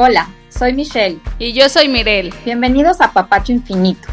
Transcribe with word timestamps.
Hola, 0.00 0.28
soy 0.48 0.74
Michelle. 0.74 1.18
Y 1.40 1.54
yo 1.54 1.68
soy 1.68 1.88
Mirel. 1.88 2.32
Bienvenidos 2.44 3.00
a 3.00 3.12
Papacho 3.12 3.50
Infinito, 3.50 4.06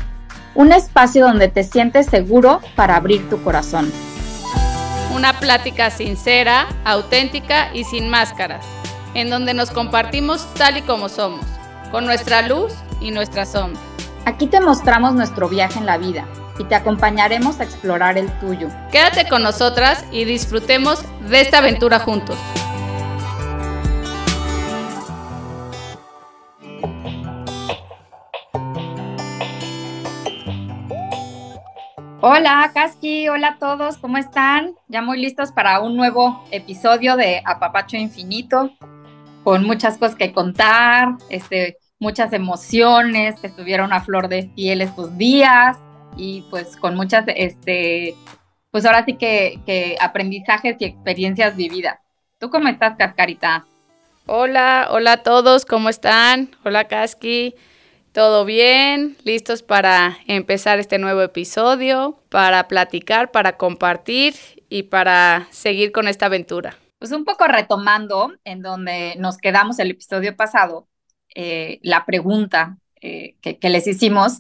un 0.56 0.72
espacio 0.72 1.28
donde 1.28 1.48
te 1.48 1.64
sientes 1.64 2.08
seguro 2.08 2.60
para 2.76 2.96
abrir 2.96 3.30
tu 3.30 3.44
corazón. 3.44 3.94
Una 5.14 5.34
plática 5.34 5.92
sincera, 5.92 6.66
auténtica 6.86 7.70
y 7.72 7.84
sin 7.84 8.10
máscaras, 8.10 8.66
en 9.14 9.30
donde 9.30 9.54
nos 9.54 9.70
compartimos 9.70 10.52
tal 10.56 10.78
y 10.78 10.82
como 10.82 11.08
somos, 11.08 11.46
con 11.92 12.06
nuestra 12.06 12.42
luz 12.42 12.74
y 13.00 13.12
nuestra 13.12 13.46
sombra. 13.46 13.80
Aquí 14.26 14.48
te 14.48 14.62
mostramos 14.62 15.14
nuestro 15.14 15.50
viaje 15.50 15.78
en 15.78 15.86
la 15.86 16.00
vida 16.00 16.26
y 16.58 16.64
te 16.64 16.74
acompañaremos 16.74 17.60
a 17.60 17.64
explorar 17.64 18.18
el 18.18 18.32
tuyo. 18.40 18.70
Quédate 18.92 19.30
con 19.30 19.44
nosotras 19.44 20.04
y 20.12 20.26
disfrutemos 20.26 21.04
de 21.30 21.42
esta 21.42 21.60
aventura 21.60 22.00
juntos. 22.00 22.40
Hola, 32.28 32.72
Kaski, 32.74 33.30
hola 33.30 33.50
a 33.50 33.60
todos, 33.60 33.98
¿cómo 33.98 34.18
están? 34.18 34.74
Ya 34.88 35.04
muy 35.04 35.22
listos 35.22 35.52
para 35.52 35.80
un 35.80 35.96
nuevo 35.96 36.44
episodio 36.50 37.18
de 37.18 37.44
Apapacho 37.46 37.98
Infinito, 37.98 38.72
con 39.44 39.64
muchas 39.64 40.00
cosas 40.00 40.16
que 40.16 40.34
contar, 40.34 41.10
este, 41.30 41.78
muchas 42.00 42.34
emociones 42.34 43.40
que 43.40 43.46
estuvieron 43.46 43.94
a 43.94 44.02
flor 44.02 44.28
de 44.28 44.50
piel 44.56 44.82
estos 44.82 45.16
días 45.20 45.78
y 46.18 46.44
pues 46.50 46.78
con 46.78 46.96
muchas, 46.96 47.26
este, 47.28 48.16
pues 48.72 48.88
ahora 48.88 49.06
sí 49.06 49.18
que, 49.18 49.60
que 49.64 49.96
aprendizajes 50.02 50.78
y 50.80 50.86
experiencias 50.86 51.56
vividas. 51.56 52.00
¿Tú 52.40 52.50
cómo 52.50 52.70
estás, 52.70 52.96
Cascarita? 52.98 53.68
Hola, 54.26 54.88
hola 54.90 55.12
a 55.12 55.18
todos, 55.18 55.64
¿cómo 55.64 55.90
están? 55.90 56.50
Hola, 56.64 56.86
Kaski. 56.86 57.54
¿Todo 58.16 58.46
bien? 58.46 59.18
¿Listos 59.26 59.62
para 59.62 60.20
empezar 60.26 60.80
este 60.80 61.00
nuevo 61.00 61.22
episodio? 61.22 62.18
Para 62.30 62.70
platicar, 62.70 63.30
para 63.30 63.58
compartir 63.58 64.36
y 64.70 64.84
para 64.84 65.50
seguir 65.52 65.92
con 65.92 66.08
esta 66.08 66.28
aventura. 66.28 66.78
Pues 66.98 67.12
un 67.12 67.26
poco 67.26 67.46
retomando 67.46 68.32
en 68.46 68.62
donde 68.62 69.16
nos 69.18 69.38
quedamos 69.38 69.80
el 69.80 69.92
episodio 69.92 70.34
pasado, 70.34 70.88
eh, 71.36 71.80
la 71.82 72.06
pregunta 72.06 72.78
eh, 73.02 73.36
que, 73.42 73.70
les 73.70 73.86
hicimos 73.86 74.40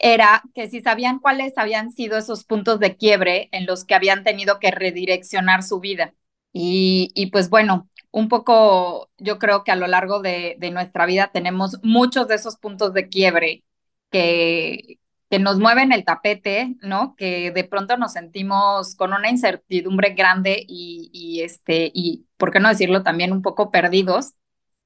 era 0.00 0.42
que 0.54 0.70
si 0.70 0.80
sabían 0.80 1.18
cuáles 1.18 1.58
habían 1.58 1.92
sido 1.92 2.16
esos 2.16 2.44
puntos 2.44 2.80
de 2.80 2.96
quiebre 2.96 3.50
en 3.52 3.66
los 3.66 3.84
que 3.84 3.94
habían 3.94 4.24
tenido 4.24 4.58
que 4.58 4.70
redireccionar 4.70 5.62
su 5.62 5.80
vida. 5.80 6.14
Y, 6.50 7.28
pues 7.30 7.50
bueno, 7.50 7.90
un 8.16 8.28
poco, 8.30 9.10
yo 9.18 9.38
creo 9.38 9.62
que 9.62 9.72
a 9.72 9.76
lo 9.76 9.86
largo 9.86 10.20
de, 10.22 10.56
nuestra 10.72 11.04
vida 11.06 11.30
tenemos 11.34 11.78
muchos 11.82 12.26
de 12.28 12.36
esos 12.36 12.56
puntos 12.56 12.94
de 12.94 13.10
quiebre 13.10 13.62
que, 14.10 14.98
que 15.28 15.38
nos 15.38 15.58
mueven 15.58 15.92
el 15.92 16.04
tapete, 16.06 16.76
¿no? 16.80 17.14
Que 17.16 17.50
de 17.50 17.64
pronto 17.64 17.98
nos 17.98 18.14
sentimos 18.14 18.94
con 18.96 19.12
una 19.12 19.28
incertidumbre 19.28 20.14
grande 20.14 20.64
y, 20.66 21.10
y, 21.12 21.42
este, 21.42 21.90
y, 21.94 22.26
¿por 22.38 22.52
qué 22.52 22.60
no 22.60 22.70
decirlo? 22.70 23.02
También 23.02 23.32
un 23.32 23.42
poco 23.42 23.70
perdidos, 23.70 24.32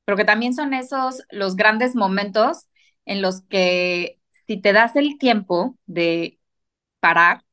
pero 0.04 0.16
que 0.16 0.24
también 0.24 0.52
son 0.54 0.74
esos 0.74 1.22
los 1.30 1.54
grandes 1.54 1.94
momentos 1.94 2.66
en 3.06 3.22
los 3.22 3.42
que 3.42 4.18
si 4.48 4.56
te 4.60 4.72
das 4.72 4.96
el 4.96 5.18
tiempo 5.18 5.76
de 5.86 6.40
parar, 7.00 7.44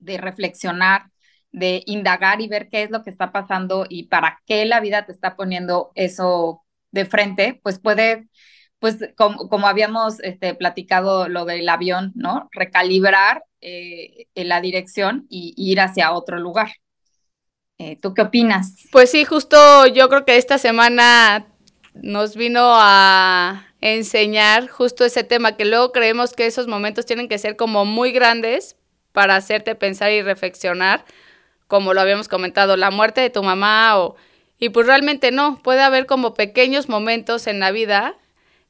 de 0.00 0.18
reflexionar, 0.18 1.10
de 1.56 1.82
indagar 1.86 2.42
y 2.42 2.48
ver 2.48 2.68
qué 2.68 2.82
es 2.82 2.90
lo 2.90 3.02
que 3.02 3.08
está 3.08 3.32
pasando 3.32 3.86
y 3.88 4.04
para 4.04 4.42
qué 4.44 4.66
la 4.66 4.78
vida 4.80 5.06
te 5.06 5.12
está 5.12 5.36
poniendo 5.36 5.90
eso 5.94 6.62
de 6.90 7.06
frente, 7.06 7.58
pues 7.62 7.78
puedes, 7.78 8.26
pues 8.78 8.98
como, 9.16 9.48
como 9.48 9.66
habíamos 9.66 10.20
este, 10.20 10.54
platicado 10.54 11.28
lo 11.28 11.46
del 11.46 11.66
avión, 11.70 12.12
¿no? 12.14 12.50
Recalibrar 12.52 13.42
eh, 13.62 14.26
la 14.34 14.60
dirección 14.60 15.26
y, 15.30 15.54
y, 15.56 15.72
ir 15.72 15.80
hacia 15.80 16.12
otro 16.12 16.38
lugar. 16.38 16.72
Eh, 17.78 17.96
¿Tú 18.02 18.12
qué 18.12 18.20
opinas? 18.20 18.74
Pues 18.92 19.10
sí, 19.10 19.24
justo 19.24 19.86
yo 19.86 20.10
creo 20.10 20.26
que 20.26 20.36
esta 20.36 20.58
semana 20.58 21.46
nos 21.94 22.36
vino 22.36 22.74
a 22.74 23.64
enseñar 23.80 24.68
justo 24.68 25.06
ese 25.06 25.24
tema, 25.24 25.56
que 25.56 25.64
luego 25.64 25.90
creemos 25.90 26.34
que 26.34 26.44
esos 26.44 26.66
momentos 26.66 27.06
tienen 27.06 27.28
que 27.28 27.38
ser 27.38 27.56
como 27.56 27.86
muy 27.86 28.12
grandes 28.12 28.76
para 29.12 29.36
hacerte 29.36 29.74
pensar 29.74 30.10
y 30.12 30.20
reflexionar, 30.20 31.06
como 31.68 31.94
lo 31.94 32.00
habíamos 32.00 32.28
comentado, 32.28 32.76
la 32.76 32.90
muerte 32.90 33.20
de 33.20 33.30
tu 33.30 33.42
mamá 33.42 33.98
o... 33.98 34.16
Y 34.58 34.70
pues 34.70 34.86
realmente 34.86 35.32
no, 35.32 35.60
puede 35.62 35.82
haber 35.82 36.06
como 36.06 36.32
pequeños 36.32 36.88
momentos 36.88 37.46
en 37.46 37.60
la 37.60 37.70
vida 37.72 38.16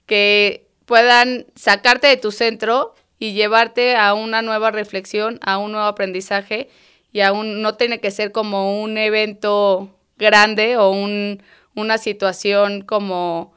que 0.04 0.66
puedan 0.84 1.46
sacarte 1.54 2.08
de 2.08 2.16
tu 2.16 2.32
centro 2.32 2.94
y 3.18 3.34
llevarte 3.34 3.96
a 3.96 4.14
una 4.14 4.42
nueva 4.42 4.72
reflexión, 4.72 5.38
a 5.42 5.58
un 5.58 5.72
nuevo 5.72 5.86
aprendizaje 5.86 6.68
y 7.12 7.20
aún 7.20 7.62
no 7.62 7.76
tiene 7.76 8.00
que 8.00 8.10
ser 8.10 8.32
como 8.32 8.82
un 8.82 8.98
evento 8.98 9.96
grande 10.18 10.76
o 10.76 10.90
un, 10.90 11.42
una 11.74 11.98
situación 11.98 12.82
como 12.82 13.55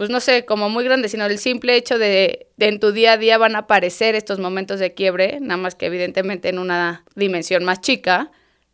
pues 0.00 0.08
no 0.08 0.20
sé, 0.20 0.46
como 0.46 0.70
muy 0.70 0.82
grande, 0.82 1.10
sino 1.10 1.26
el 1.26 1.36
simple 1.36 1.76
hecho 1.76 1.98
de, 1.98 2.48
de, 2.56 2.68
en 2.68 2.80
tu 2.80 2.90
día 2.90 3.12
a 3.12 3.16
día 3.18 3.36
van 3.36 3.54
a 3.54 3.58
aparecer 3.58 4.14
estos 4.14 4.38
momentos 4.38 4.80
de 4.80 4.94
quiebre, 4.94 5.40
nada 5.42 5.58
más 5.58 5.74
que 5.74 5.84
evidentemente 5.84 6.48
en 6.48 6.58
una 6.58 7.04
dimensión 7.16 7.64
más 7.64 7.82
chica, 7.82 8.30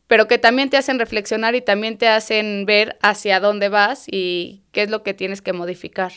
pero 0.06 0.28
que 0.28 0.38
también 0.38 0.70
te 0.70 0.76
hacen 0.76 1.00
reflexionar 1.00 1.56
y 1.56 1.62
también 1.62 1.98
te 1.98 2.06
hacen 2.06 2.64
ver 2.64 2.96
hacia 3.02 3.40
dónde 3.40 3.68
vas 3.68 4.04
y 4.06 4.62
qué 4.70 4.82
es 4.82 4.90
lo 4.90 5.02
que 5.02 5.14
tienes 5.14 5.42
que 5.42 5.52
modificar. 5.52 6.12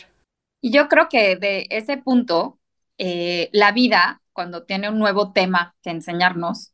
Y 0.60 0.70
yo 0.70 0.86
creo 0.86 1.08
que 1.08 1.34
de 1.34 1.66
ese 1.70 1.96
punto, 1.96 2.60
eh, 2.96 3.50
la 3.52 3.72
vida, 3.72 4.22
cuando 4.32 4.62
tiene 4.62 4.90
un 4.90 5.00
nuevo 5.00 5.32
tema 5.32 5.74
que 5.82 5.90
enseñarnos, 5.90 6.72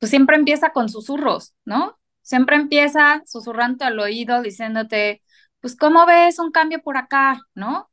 pues 0.00 0.10
siempre 0.10 0.34
empieza 0.34 0.70
con 0.70 0.88
susurros, 0.88 1.54
¿no? 1.64 1.96
Siempre 2.22 2.56
empieza 2.56 3.22
susurrando 3.24 3.84
al 3.84 4.00
oído, 4.00 4.42
diciéndote, 4.42 5.22
pues, 5.60 5.76
¿cómo 5.76 6.06
ves 6.06 6.38
un 6.38 6.50
cambio 6.52 6.82
por 6.82 6.96
acá? 6.96 7.40
¿No? 7.54 7.90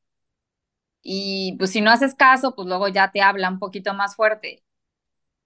Y 1.01 1.55
pues 1.57 1.71
si 1.71 1.81
no 1.81 1.91
haces 1.91 2.15
caso, 2.15 2.55
pues 2.55 2.67
luego 2.67 2.87
ya 2.87 3.11
te 3.11 3.21
habla 3.21 3.49
un 3.49 3.59
poquito 3.59 3.93
más 3.93 4.15
fuerte. 4.15 4.63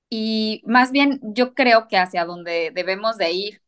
Y 0.10 0.64
más 0.66 0.92
bien 0.92 1.20
yo 1.24 1.54
creo 1.54 1.88
que 1.88 1.98
hacia 1.98 2.26
donde 2.26 2.72
debemos 2.74 3.18
de 3.18 3.32
ir 3.32 3.62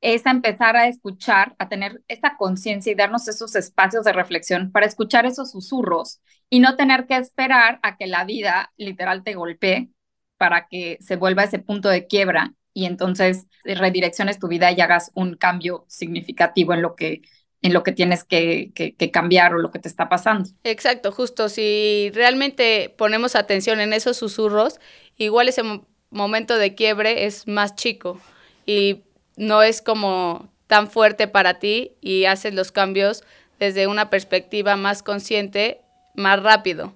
es 0.00 0.26
a 0.26 0.30
empezar 0.30 0.76
a 0.76 0.88
escuchar, 0.88 1.56
a 1.58 1.68
tener 1.68 2.02
esa 2.08 2.36
conciencia 2.38 2.92
y 2.92 2.96
darnos 2.96 3.28
esos 3.28 3.56
espacios 3.56 4.04
de 4.04 4.12
reflexión 4.12 4.72
para 4.72 4.86
escuchar 4.86 5.26
esos 5.26 5.52
susurros 5.52 6.20
y 6.50 6.60
no 6.60 6.76
tener 6.76 7.06
que 7.06 7.16
esperar 7.16 7.80
a 7.82 7.96
que 7.96 8.06
la 8.06 8.24
vida 8.24 8.72
literal 8.76 9.24
te 9.24 9.34
golpee 9.34 9.90
para 10.38 10.68
que 10.68 10.98
se 11.00 11.16
vuelva 11.16 11.44
ese 11.44 11.58
punto 11.60 11.88
de 11.88 12.06
quiebra 12.06 12.54
y 12.74 12.86
entonces 12.86 13.46
redirecciones 13.64 14.38
tu 14.38 14.48
vida 14.48 14.72
y 14.72 14.80
hagas 14.80 15.10
un 15.14 15.36
cambio 15.36 15.84
significativo 15.88 16.74
en 16.74 16.82
lo 16.82 16.96
que 16.96 17.22
en 17.62 17.72
lo 17.72 17.82
que 17.82 17.92
tienes 17.92 18.24
que, 18.24 18.70
que, 18.74 18.94
que, 18.94 19.10
cambiar 19.10 19.54
o 19.54 19.58
lo 19.58 19.70
que 19.70 19.78
te 19.78 19.88
está 19.88 20.08
pasando. 20.08 20.48
Exacto, 20.64 21.12
justo. 21.12 21.48
Si 21.48 22.10
realmente 22.14 22.94
ponemos 22.96 23.36
atención 23.36 23.80
en 23.80 23.92
esos 23.92 24.16
susurros, 24.16 24.80
igual 25.16 25.48
ese 25.48 25.62
mo 25.62 25.86
momento 26.12 26.58
de 26.58 26.74
quiebre 26.74 27.26
es 27.26 27.46
más 27.46 27.76
chico 27.76 28.20
y 28.66 29.02
no 29.36 29.62
es 29.62 29.80
como 29.80 30.50
tan 30.66 30.90
fuerte 30.90 31.28
para 31.28 31.60
ti 31.60 31.92
y 32.00 32.24
haces 32.24 32.52
los 32.52 32.72
cambios 32.72 33.22
desde 33.60 33.86
una 33.86 34.10
perspectiva 34.10 34.74
más 34.74 35.04
consciente, 35.04 35.80
más 36.14 36.42
rápido, 36.42 36.94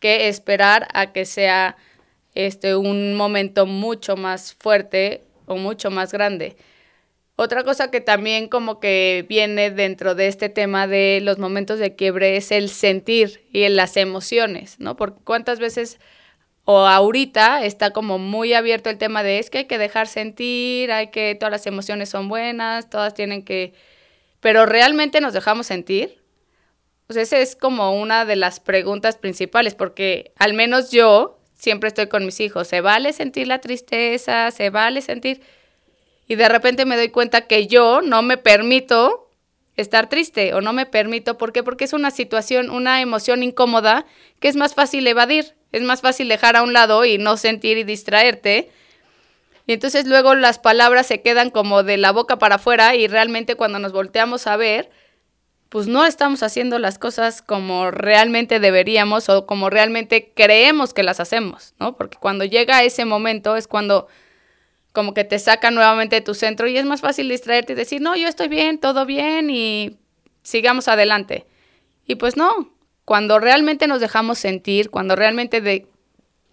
que 0.00 0.28
esperar 0.28 0.86
a 0.92 1.12
que 1.12 1.24
sea 1.24 1.76
este 2.34 2.76
un 2.76 3.14
momento 3.14 3.66
mucho 3.66 4.16
más 4.16 4.54
fuerte 4.54 5.22
o 5.46 5.56
mucho 5.56 5.90
más 5.90 6.12
grande. 6.12 6.56
Otra 7.36 7.64
cosa 7.64 7.90
que 7.90 8.00
también 8.00 8.48
como 8.48 8.78
que 8.78 9.24
viene 9.28 9.70
dentro 9.70 10.14
de 10.14 10.28
este 10.28 10.48
tema 10.48 10.86
de 10.86 11.20
los 11.22 11.38
momentos 11.38 11.78
de 11.78 11.96
quiebre 11.96 12.36
es 12.36 12.52
el 12.52 12.68
sentir 12.68 13.48
y 13.52 13.66
las 13.68 13.96
emociones, 13.96 14.76
¿no? 14.78 14.96
Porque 14.96 15.20
cuántas 15.24 15.58
veces 15.58 15.98
o 16.64 16.86
ahorita 16.86 17.64
está 17.64 17.90
como 17.90 18.18
muy 18.18 18.54
abierto 18.54 18.90
el 18.90 18.98
tema 18.98 19.22
de 19.22 19.38
es 19.38 19.50
que 19.50 19.58
hay 19.58 19.64
que 19.64 19.78
dejar 19.78 20.06
sentir, 20.06 20.92
hay 20.92 21.08
que 21.08 21.34
todas 21.34 21.50
las 21.50 21.66
emociones 21.66 22.08
son 22.10 22.28
buenas, 22.28 22.88
todas 22.90 23.14
tienen 23.14 23.44
que 23.44 23.72
pero 24.40 24.66
realmente 24.66 25.20
nos 25.20 25.32
dejamos 25.32 25.66
sentir? 25.66 26.22
Pues 27.06 27.16
esa 27.16 27.38
es 27.38 27.56
como 27.56 28.00
una 28.00 28.24
de 28.24 28.36
las 28.36 28.60
preguntas 28.60 29.16
principales 29.16 29.74
porque 29.74 30.32
al 30.36 30.54
menos 30.54 30.90
yo 30.90 31.40
siempre 31.54 31.88
estoy 31.88 32.08
con 32.08 32.26
mis 32.26 32.40
hijos, 32.40 32.68
se 32.68 32.80
vale 32.80 33.12
sentir 33.12 33.46
la 33.48 33.60
tristeza, 33.60 34.50
se 34.50 34.70
vale 34.70 35.00
sentir 35.00 35.42
y 36.28 36.36
de 36.36 36.48
repente 36.48 36.84
me 36.84 36.96
doy 36.96 37.08
cuenta 37.08 37.42
que 37.42 37.66
yo 37.66 38.00
no 38.02 38.22
me 38.22 38.36
permito 38.36 39.28
estar 39.76 40.08
triste 40.08 40.54
o 40.54 40.60
no 40.60 40.72
me 40.72 40.86
permito, 40.86 41.38
¿por 41.38 41.52
qué? 41.52 41.62
Porque 41.62 41.84
es 41.84 41.92
una 41.92 42.10
situación, 42.10 42.70
una 42.70 43.00
emoción 43.00 43.42
incómoda 43.42 44.06
que 44.40 44.48
es 44.48 44.56
más 44.56 44.74
fácil 44.74 45.06
evadir, 45.06 45.54
es 45.72 45.82
más 45.82 46.00
fácil 46.00 46.28
dejar 46.28 46.56
a 46.56 46.62
un 46.62 46.72
lado 46.72 47.04
y 47.04 47.18
no 47.18 47.36
sentir 47.36 47.78
y 47.78 47.84
distraerte. 47.84 48.70
Y 49.66 49.72
entonces 49.72 50.06
luego 50.06 50.34
las 50.34 50.58
palabras 50.58 51.06
se 51.06 51.22
quedan 51.22 51.50
como 51.50 51.82
de 51.82 51.96
la 51.96 52.12
boca 52.12 52.38
para 52.38 52.56
afuera 52.56 52.94
y 52.94 53.08
realmente 53.08 53.54
cuando 53.54 53.78
nos 53.78 53.92
volteamos 53.92 54.46
a 54.46 54.56
ver, 54.56 54.90
pues 55.68 55.86
no 55.86 56.04
estamos 56.04 56.42
haciendo 56.42 56.78
las 56.78 56.98
cosas 56.98 57.40
como 57.40 57.90
realmente 57.90 58.60
deberíamos 58.60 59.30
o 59.30 59.46
como 59.46 59.70
realmente 59.70 60.32
creemos 60.34 60.92
que 60.92 61.02
las 61.02 61.18
hacemos, 61.18 61.72
¿no? 61.78 61.96
Porque 61.96 62.18
cuando 62.18 62.44
llega 62.44 62.82
ese 62.82 63.06
momento 63.06 63.56
es 63.56 63.66
cuando 63.68 64.06
como 64.92 65.14
que 65.14 65.24
te 65.24 65.38
saca 65.38 65.70
nuevamente 65.70 66.16
de 66.16 66.22
tu 66.22 66.34
centro 66.34 66.68
y 66.68 66.76
es 66.76 66.84
más 66.84 67.00
fácil 67.00 67.28
distraerte 67.28 67.72
y 67.72 67.76
decir, 67.76 68.00
no, 68.00 68.14
yo 68.16 68.28
estoy 68.28 68.48
bien, 68.48 68.78
todo 68.78 69.06
bien 69.06 69.50
y 69.50 69.96
sigamos 70.42 70.88
adelante. 70.88 71.46
Y 72.06 72.16
pues 72.16 72.36
no, 72.36 72.72
cuando 73.04 73.38
realmente 73.38 73.86
nos 73.86 74.00
dejamos 74.00 74.38
sentir, 74.38 74.90
cuando 74.90 75.16
realmente 75.16 75.60
de, 75.60 75.86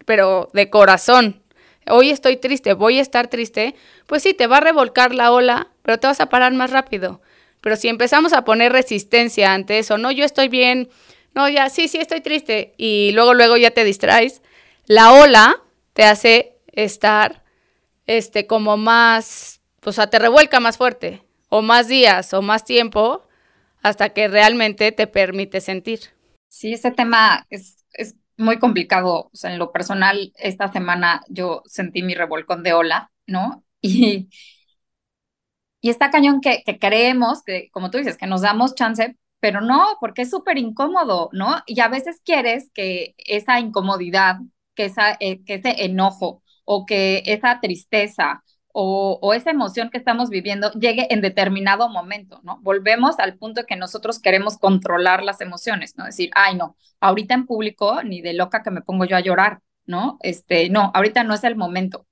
pero 0.06 0.50
de 0.54 0.70
corazón, 0.70 1.42
hoy 1.88 2.10
estoy 2.10 2.38
triste, 2.38 2.74
voy 2.74 3.00
a 3.00 3.02
estar 3.02 3.28
triste, 3.28 3.76
pues 4.08 4.24
sí, 4.24 4.34
te 4.34 4.48
va 4.48 4.58
a 4.58 4.62
revolcar 4.62 5.14
la 5.14 5.32
ola, 5.32 5.70
pero 5.82 6.00
te 6.00 6.08
vas 6.08 6.20
a 6.22 6.30
parar 6.30 6.54
más 6.54 6.72
rápido. 6.72 7.22
Pero 7.62 7.76
si 7.76 7.90
empezamos 7.90 8.34
a 8.34 8.46
poner 8.46 8.72
resistencia 8.72 9.54
ante 9.54 9.80
eso, 9.80 9.98
no, 9.98 10.12
yo 10.12 10.24
estoy 10.24 10.48
bien, 10.48 10.90
no, 11.36 11.50
ya, 11.50 11.70
sí, 11.70 11.88
sí, 11.88 11.98
estoy 11.98 12.22
triste, 12.22 12.74
y 12.78 13.12
luego, 13.14 13.34
luego 13.34 13.58
ya 13.58 13.72
te 13.72 13.84
distraes, 13.84 14.42
la 14.86 15.12
ola 15.12 15.62
te 15.94 16.04
hace 16.04 16.58
estar, 16.72 17.44
este, 18.10 18.48
como 18.48 18.76
más, 18.76 19.62
o 19.86 19.92
sea, 19.92 20.08
te 20.08 20.18
revuelca 20.18 20.60
más 20.60 20.78
fuerte, 20.78 21.22
o 21.50 21.62
más 21.62 21.88
días, 21.88 22.34
o 22.34 22.42
más 22.42 22.66
tiempo, 22.66 23.22
hasta 23.84 24.10
que 24.10 24.28
realmente 24.28 24.92
te 24.92 25.06
permite 25.06 25.62
sentir. 25.62 26.00
Sí, 26.48 26.74
ese 26.74 26.90
tema 26.90 27.46
es, 27.52 27.86
es 27.94 28.16
muy 28.36 28.58
complicado. 28.58 29.30
O 29.32 29.36
sea, 29.36 29.54
en 29.54 29.60
lo 29.60 29.72
personal, 29.72 30.34
esta 30.38 30.72
semana 30.72 31.22
yo 31.30 31.62
sentí 31.68 32.02
mi 32.02 32.16
revolcón 32.16 32.64
de 32.64 32.74
ola, 32.74 33.12
¿no? 33.28 33.64
Y, 33.82 34.28
y 35.80 35.90
está 35.90 36.10
cañón 36.10 36.42
que, 36.42 36.64
que 36.66 36.80
creemos 36.80 37.44
que, 37.44 37.70
como 37.72 37.92
tú 37.92 38.00
dices, 38.00 38.18
que 38.18 38.28
nos 38.28 38.42
damos 38.42 38.76
chance, 38.76 39.16
pero 39.40 39.62
no, 39.62 39.98
porque 40.02 40.24
es 40.24 40.32
súper 40.32 40.58
incómodo, 40.58 41.30
¿no? 41.32 41.62
Y 41.68 41.80
a 41.80 41.88
veces 41.88 42.20
quieres 42.26 42.72
que 42.74 43.14
esa 43.18 43.60
incomodidad, 43.60 44.38
que, 44.76 44.86
esa, 44.86 45.16
eh, 45.20 45.44
que 45.46 45.54
ese 45.56 45.86
enojo 45.86 46.42
o 46.72 46.86
que 46.86 47.24
esa 47.26 47.60
tristeza 47.62 48.44
o, 48.72 49.34
esa 49.34 49.50
emoción 49.50 49.90
que 49.90 49.98
estamos 49.98 50.30
viviendo 50.30 50.72
llegue 50.74 51.08
en 51.10 51.22
determinado 51.22 51.90
momento, 51.90 52.40
¿no? 52.44 52.60
Volvemos 52.62 53.18
al 53.20 53.38
punto 53.38 53.66
que 53.66 53.76
nosotros 53.76 54.20
queremos 54.20 54.58
controlar 54.58 55.24
las 55.24 55.42
emociones, 55.42 55.98
¿no? 55.98 56.06
Decir, 56.06 56.30
ay, 56.36 56.56
no, 56.56 56.76
ahorita 57.00 57.34
en 57.34 57.46
público 57.48 58.04
ni 58.04 58.22
de 58.22 58.34
loca 58.34 58.62
que 58.64 58.72
me 58.72 58.82
pongo 58.82 59.06
yo 59.06 59.18
a 59.18 59.22
llorar, 59.22 59.62
¿no? 59.86 60.18
Este, 60.22 60.70
no, 60.70 60.92
ahorita 60.94 61.24
no 61.24 61.34
es 61.34 61.44
el 61.44 61.56
momento, 61.56 62.06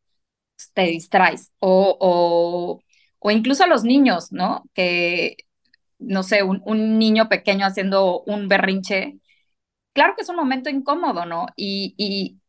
te 0.74 0.84
distraes 0.84 1.52
o, 1.60 1.98
o 2.00 2.82
o 3.20 3.32
incluso 3.32 3.64
a 3.64 3.68
los 3.68 3.84
niños, 3.84 4.32
¿no? 4.32 4.64
Que, 4.74 5.38
no 6.00 6.24
sé, 6.24 6.44
un, 6.44 6.62
niño 7.00 7.30
pequeño 7.30 7.66
haciendo 7.66 8.22
un 8.22 8.48
berrinche, 8.48 9.18
claro 9.98 10.14
que 10.16 10.22
es 10.22 10.30
un 10.30 10.36
momento 10.36 10.70
incómodo, 10.70 11.26
¿no? 11.26 11.48
Y, 11.56 11.96
y, 11.98 12.40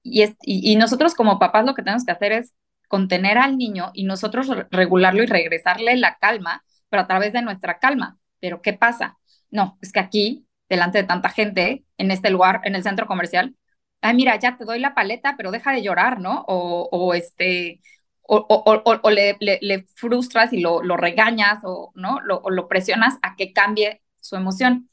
y, 0.42 0.76
nosotros 0.76 1.14
como 1.14 1.38
papás 1.38 1.64
lo 1.64 1.74
que 1.74 1.82
tenemos 1.82 2.04
que 2.04 2.12
hacer 2.12 2.32
es 2.32 2.52
contener 2.88 3.38
al 3.38 3.56
niño 3.56 3.90
y 3.94 4.04
nosotros 4.04 4.50
regularlo 4.70 5.22
y 5.22 5.26
regresarle 5.26 5.96
la 5.96 6.18
calma, 6.18 6.62
pero 6.90 7.04
a 7.04 7.06
través 7.06 7.32
de 7.32 7.40
nuestra 7.40 7.78
calma. 7.78 8.18
Pero 8.38 8.60
¿qué 8.60 8.74
pasa? 8.74 9.16
No, 9.50 9.78
es 9.80 9.92
que 9.92 10.00
aquí, 10.00 10.46
delante 10.68 10.98
de 10.98 11.04
tanta 11.04 11.30
gente, 11.30 11.86
en 11.96 12.10
este 12.10 12.28
lugar, 12.28 12.60
en 12.64 12.74
el 12.74 12.82
centro 12.82 13.06
comercial, 13.06 13.56
ay, 14.02 14.14
mira, 14.14 14.38
ya 14.38 14.58
te 14.58 14.66
doy 14.66 14.78
la 14.78 14.94
paleta, 14.94 15.34
pero 15.38 15.50
deja 15.50 15.72
de 15.72 15.82
llorar, 15.82 16.20
¿no? 16.20 16.44
O, 16.48 16.86
o 16.92 17.14
este, 17.14 17.80
o, 18.24 19.10
le, 19.10 19.86
frustras 19.94 20.52
y 20.52 20.60
lo, 20.60 20.82
regañas 20.98 21.60
o, 21.64 21.92
¿no? 21.94 22.20
Lo, 22.20 22.42
lo 22.50 22.68
presionas 22.68 23.14
a 23.22 23.36
que 23.36 23.54
cambie 23.54 24.02
su 24.20 24.36
emoción. 24.36 24.90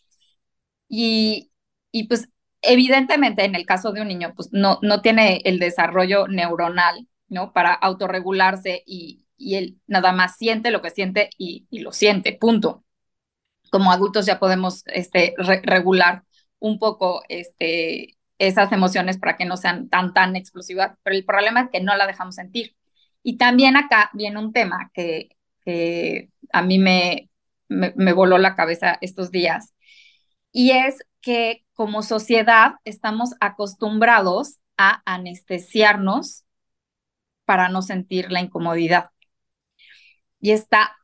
Y, 0.87 1.51
y 1.91 2.07
pues 2.07 2.29
evidentemente 2.65 3.45
en 3.45 3.55
el 3.55 3.65
caso 3.65 3.91
de 3.91 4.01
un 4.01 4.07
niño, 4.07 4.33
pues 4.35 4.49
no, 4.51 4.79
no 4.81 5.01
tiene 5.01 5.41
el 5.45 5.59
desarrollo 5.59 6.27
neuronal, 6.27 7.07
¿no? 7.27 7.53
Para 7.53 7.73
autorregularse 7.73 8.83
y, 8.85 9.25
y 9.37 9.55
él 9.55 9.79
nada 9.87 10.11
más 10.11 10.37
siente 10.37 10.71
lo 10.71 10.81
que 10.81 10.91
siente 10.91 11.29
y, 11.37 11.67
y 11.69 11.79
lo 11.79 11.91
siente, 11.91 12.33
punto. 12.33 12.83
Como 13.71 13.91
adultos 13.91 14.25
ya 14.25 14.39
podemos 14.39 14.83
este, 14.87 15.33
regular 15.63 16.23
un 16.59 16.79
poco 16.79 17.23
este, 17.29 18.15
esas 18.39 18.71
emociones 18.71 19.17
para 19.17 19.37
que 19.37 19.45
no 19.45 19.57
sean 19.57 19.89
tan, 19.89 20.13
tan 20.13 20.35
explosivas, 20.35 20.97
pero 21.03 21.15
el 21.15 21.25
problema 21.25 21.61
es 21.61 21.69
que 21.71 21.81
no 21.81 21.95
la 21.95 22.07
dejamos 22.07 22.35
sentir. 22.35 22.75
Y 23.23 23.37
también 23.37 23.75
acá 23.77 24.11
viene 24.13 24.39
un 24.39 24.53
tema 24.53 24.91
que, 24.93 25.29
a 26.53 26.61
mí 26.61 26.77
me, 26.79 27.29
me, 27.69 28.13
voló 28.13 28.37
la 28.37 28.55
cabeza 28.55 28.97
estos 29.01 29.31
días, 29.31 29.73
y 30.51 30.71
es 30.71 31.03
que 31.21 31.64
como 31.75 32.01
sociedad 32.03 32.75
estamos 32.85 33.35
acostumbrados 33.39 34.59
a 34.77 35.03
anestesiarnos 35.05 36.45
para 37.45 37.69
no 37.69 37.81
sentir 37.81 38.31
la 38.31 38.41
incomodidad. 38.41 39.11
Y 40.39 40.51
está 40.51 40.95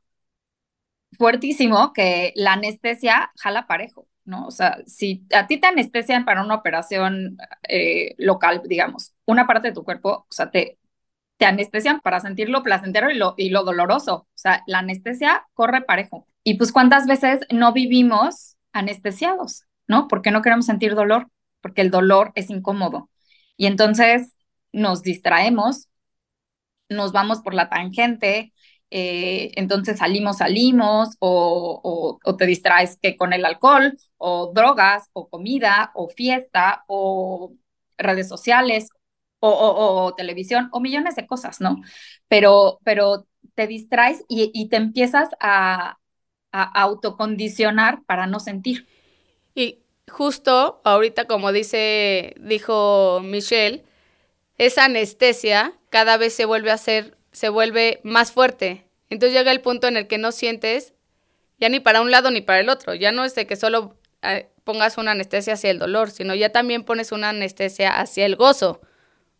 fuertísimo 1.17 1.93
que 1.93 2.33
la 2.35 2.53
anestesia 2.53 3.31
jala 3.37 3.67
parejo, 3.67 4.07
¿no? 4.25 4.47
O 4.47 4.51
sea, 4.51 4.77
si 4.87 5.25
a 5.35 5.47
ti 5.47 5.59
te 5.59 5.67
anestesian 5.67 6.25
para 6.25 6.43
una 6.43 6.55
operación 6.55 7.37
eh, 7.67 8.15
local, 8.17 8.61
digamos, 8.65 9.13
una 9.25 9.47
parte 9.47 9.69
de 9.69 9.73
tu 9.73 9.83
cuerpo, 9.83 10.25
o 10.29 10.31
sea, 10.31 10.51
te, 10.51 10.79
te 11.37 11.45
anestesian 11.45 12.01
para 12.01 12.19
sentir 12.21 12.49
lo 12.49 12.63
placentero 12.63 13.11
y 13.11 13.15
lo, 13.15 13.35
y 13.37 13.49
lo 13.49 13.63
doloroso. 13.63 14.15
O 14.15 14.27
sea, 14.35 14.63
la 14.67 14.79
anestesia 14.79 15.47
corre 15.53 15.81
parejo. 15.81 16.27
Y 16.43 16.55
pues 16.55 16.71
cuántas 16.71 17.07
veces 17.07 17.41
no 17.51 17.73
vivimos 17.73 18.57
anestesiados, 18.73 19.65
¿no? 19.91 20.07
Porque 20.07 20.31
no 20.31 20.41
queremos 20.41 20.65
sentir 20.65 20.95
dolor, 20.95 21.29
porque 21.61 21.81
el 21.81 21.91
dolor 21.91 22.31
es 22.35 22.49
incómodo. 22.49 23.09
Y 23.57 23.67
entonces 23.67 24.33
nos 24.73 25.03
distraemos, 25.03 25.89
nos 26.89 27.11
vamos 27.11 27.41
por 27.41 27.53
la 27.53 27.69
tangente, 27.69 28.53
eh, 28.91 29.51
entonces 29.55 29.99
salimos, 29.99 30.37
salimos, 30.37 31.15
o, 31.19 32.19
o, 32.23 32.35
te 32.37 32.45
distraes 32.45 32.97
que 33.01 33.17
con 33.17 33.33
el 33.33 33.45
alcohol, 33.45 33.97
o 34.17 34.51
drogas, 34.53 35.09
o 35.13 35.29
comida, 35.29 35.91
o 35.95 36.09
fiesta, 36.09 36.83
o 36.87 37.53
redes 37.97 38.27
sociales, 38.27 38.89
o, 39.41 40.13
televisión 40.15 40.69
o 40.71 40.79
millones 40.79 41.15
de 41.15 41.27
cosas, 41.27 41.61
¿no? 41.61 41.81
Pero, 42.27 42.79
pero 42.83 43.27
te 43.55 43.67
distraes 43.67 44.23
y, 44.27 44.69
te 44.69 44.77
empiezas 44.77 45.29
a, 45.39 45.97
autocondicionar 46.51 48.03
para 48.05 48.27
no 48.27 48.39
sentir. 48.41 48.87
Y 49.55 49.79
justo 50.09 50.81
ahorita, 50.83 51.25
como 51.25 51.51
dice, 51.51 52.35
dijo 52.39 53.21
Michelle, 53.23 53.83
esa 54.57 54.85
anestesia 54.85 55.73
cada 55.89 56.17
vez 56.17 56.33
se 56.33 56.45
vuelve 56.45 56.71
a 56.71 56.77
ser, 56.77 57.17
se 57.31 57.49
vuelve 57.49 57.99
más 58.03 58.31
fuerte. 58.31 58.85
Entonces 59.09 59.37
llega 59.37 59.51
el 59.51 59.61
punto 59.61 59.87
en 59.87 59.97
el 59.97 60.07
que 60.07 60.17
no 60.17 60.31
sientes 60.31 60.93
ya 61.59 61.69
ni 61.69 61.79
para 61.79 62.01
un 62.01 62.11
lado 62.11 62.31
ni 62.31 62.41
para 62.41 62.59
el 62.59 62.69
otro. 62.69 62.93
Ya 62.93 63.11
no 63.11 63.23
es 63.23 63.35
de 63.35 63.45
que 63.45 63.55
solo 63.55 63.95
eh, 64.23 64.49
pongas 64.63 64.97
una 64.97 65.11
anestesia 65.11 65.53
hacia 65.53 65.71
el 65.71 65.79
dolor, 65.79 66.09
sino 66.09 66.33
ya 66.33 66.49
también 66.49 66.83
pones 66.83 67.11
una 67.11 67.29
anestesia 67.29 67.99
hacia 67.99 68.25
el 68.25 68.35
gozo. 68.35 68.81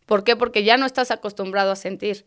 ¿Por 0.06 0.24
qué? 0.24 0.36
Porque 0.36 0.64
ya 0.64 0.76
no 0.76 0.86
estás 0.86 1.10
acostumbrado 1.10 1.72
a 1.72 1.76
sentir. 1.76 2.26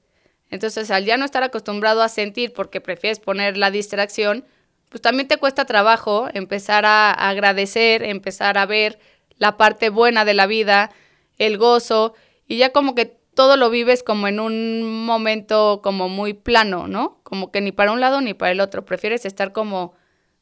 Entonces, 0.49 0.91
al 0.91 1.05
ya 1.05 1.17
no 1.17 1.25
estar 1.25 1.43
acostumbrado 1.43 2.01
a 2.01 2.09
sentir 2.09 2.53
porque 2.53 2.81
prefieres 2.81 3.19
poner 3.19 3.57
la 3.57 3.71
distracción, 3.71 4.45
pues 4.89 5.01
también 5.01 5.27
te 5.27 5.37
cuesta 5.37 5.65
trabajo 5.65 6.27
empezar 6.33 6.85
a 6.85 7.11
agradecer, 7.11 8.03
empezar 8.03 8.57
a 8.57 8.65
ver 8.65 8.99
la 9.37 9.57
parte 9.57 9.89
buena 9.89 10.25
de 10.25 10.33
la 10.33 10.47
vida, 10.47 10.91
el 11.37 11.57
gozo, 11.57 12.13
y 12.47 12.57
ya 12.57 12.71
como 12.71 12.95
que 12.95 13.17
todo 13.33 13.57
lo 13.57 13.69
vives 13.69 14.01
como 14.01 14.27
en 14.27 14.39
un 14.39 15.05
momento 15.05 15.81
como 15.83 16.09
muy 16.09 16.33
plano, 16.33 16.87
¿no? 16.87 17.19
Como 17.23 17.51
que 17.51 17.61
ni 17.61 17.71
para 17.71 17.91
un 17.91 17.99
lado 17.99 18.21
ni 18.21 18.33
para 18.33 18.51
el 18.51 18.61
otro, 18.61 18.85
prefieres 18.85 19.25
estar 19.25 19.51
como 19.51 19.93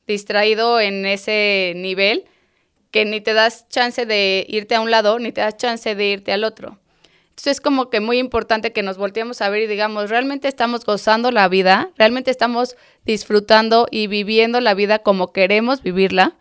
distraído 0.06 0.80
en 0.80 1.06
ese 1.06 1.74
nivel 1.76 2.26
que 2.92 3.06
ni 3.06 3.22
te 3.22 3.34
das 3.34 3.68
chance 3.70 4.06
de 4.06 4.46
irte 4.48 4.76
a 4.76 4.82
un 4.82 4.92
lado 4.92 5.18
ni 5.18 5.32
te 5.32 5.42
das 5.42 5.58
chance 5.58 5.96
de 5.96 6.06
irte 6.06 6.32
al 6.32 6.44
otro. 6.44 6.78
Entonces 7.34 7.58
es 7.58 7.62
como 7.62 7.90
que 7.90 8.00
muy 8.00 8.20
importante 8.20 8.74
que 8.74 8.84
nos 8.84 8.98
volteemos 8.98 9.42
a 9.42 9.50
ver 9.50 9.64
y 9.64 9.68
digamos, 9.68 10.12
¿realmente 10.12 10.48
estamos 10.48 10.86
gozando 10.86 11.32
la 11.32 11.48
vida? 11.48 11.90
¿Realmente 11.98 12.30
estamos 12.30 12.78
disfrutando 13.06 13.88
y 13.90 14.06
viviendo 14.06 14.62
la 14.62 14.76
vida 14.76 15.00
como 15.00 15.34
queremos 15.34 15.82
vivirla? 15.82 16.36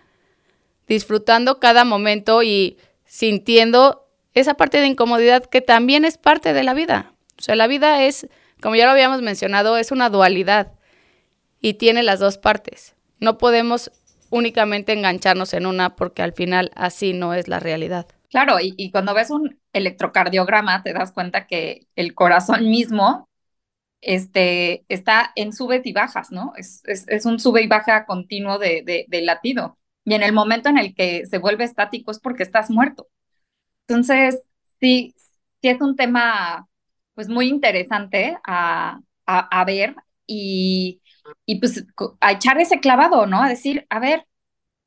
Disfrutando 0.86 1.60
cada 1.60 1.86
momento 1.86 2.42
y 2.42 2.76
sintiendo 3.06 4.06
esa 4.34 4.54
parte 4.54 4.80
de 4.80 4.86
incomodidad 4.86 5.46
que 5.46 5.62
también 5.62 6.04
es 6.04 6.18
parte 6.18 6.52
de 6.52 6.62
la 6.62 6.74
vida. 6.74 7.14
O 7.38 7.42
sea, 7.42 7.56
la 7.56 7.68
vida 7.68 8.04
es, 8.04 8.28
como 8.60 8.76
ya 8.76 8.84
lo 8.84 8.92
habíamos 8.92 9.22
mencionado, 9.22 9.78
es 9.78 9.92
una 9.92 10.10
dualidad 10.10 10.72
y 11.62 11.74
tiene 11.74 12.02
las 12.02 12.20
dos 12.20 12.36
partes. 12.36 12.94
No 13.18 13.38
podemos 13.38 13.90
únicamente 14.28 14.92
engancharnos 14.92 15.54
en 15.54 15.64
una 15.64 15.96
porque 15.96 16.20
al 16.20 16.34
final 16.34 16.70
así 16.74 17.14
no 17.14 17.32
es 17.32 17.48
la 17.48 17.60
realidad. 17.60 18.06
Claro, 18.32 18.56
y, 18.60 18.90
cuando 18.90 19.12
ves 19.12 19.30
un 19.30 19.60
electrocardiograma 19.74 20.82
te 20.82 20.94
das 20.94 21.12
cuenta 21.12 21.46
que 21.46 21.86
el 21.96 22.14
corazón 22.14 22.70
mismo 22.70 23.28
este, 24.00 24.86
está 24.88 25.32
en 25.36 25.52
subes 25.52 25.86
y 25.86 25.92
bajas, 25.92 26.32
¿no? 26.32 26.54
Es, 26.56 26.82
es, 26.86 27.26
un 27.26 27.38
sube 27.38 27.62
y 27.62 27.68
baja 27.68 28.06
continuo 28.06 28.58
de, 28.58 29.06
de, 29.08 29.22
latido. 29.22 29.78
y 30.04 30.14
en 30.14 30.22
el 30.22 30.32
momento 30.32 30.70
en 30.70 30.78
el 30.78 30.94
que 30.94 31.26
se 31.26 31.38
vuelve 31.38 31.64
estático 31.64 32.10
es 32.10 32.20
porque 32.20 32.42
estás 32.42 32.70
muerto. 32.70 33.08
Entonces, 33.86 34.42
sí, 34.80 35.14
sí 35.62 35.68
es 35.68 35.80
un 35.82 35.96
tema 35.96 36.68
pues 37.14 37.28
muy 37.28 37.48
interesante 37.48 38.38
a, 38.44 39.00
a, 39.26 39.64
ver 39.66 39.96
y, 40.26 41.02
y, 41.46 41.60
pues 41.60 41.84
a 42.20 42.32
echar 42.32 42.58
ese 42.60 42.80
clavado, 42.80 43.26
¿no? 43.26 43.42
A 43.42 43.48
decir, 43.50 43.86
a 43.90 44.00
ver, 44.00 44.26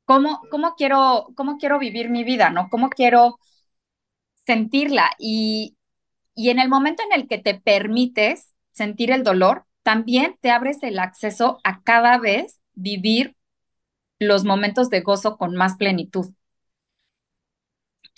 ¿cómo, 0.06 0.40
quiero, 0.76 1.28
cómo 1.36 1.58
quiero 1.58 1.78
vivir 1.78 2.08
mi 2.10 2.24
vida, 2.24 2.50
¿no? 2.50 2.68
¿Cómo 2.70 2.88
quiero 2.88 3.38
sentirla? 4.46 5.10
Y, 5.18 5.76
y 6.34 6.50
en 6.50 6.58
el 6.60 6.68
momento 6.68 7.02
en 7.04 7.20
el 7.20 7.28
que 7.28 7.38
te 7.38 7.54
permites 7.54 8.52
sentir 8.72 9.10
el 9.10 9.24
dolor, 9.24 9.66
también 9.82 10.36
te 10.40 10.50
abres 10.50 10.82
el 10.82 10.98
acceso 10.98 11.60
a 11.64 11.82
cada 11.82 12.18
vez 12.18 12.60
vivir 12.74 13.36
los 14.18 14.44
momentos 14.44 14.90
de 14.90 15.00
gozo 15.02 15.36
con 15.38 15.56
más 15.56 15.76
plenitud. 15.76 16.32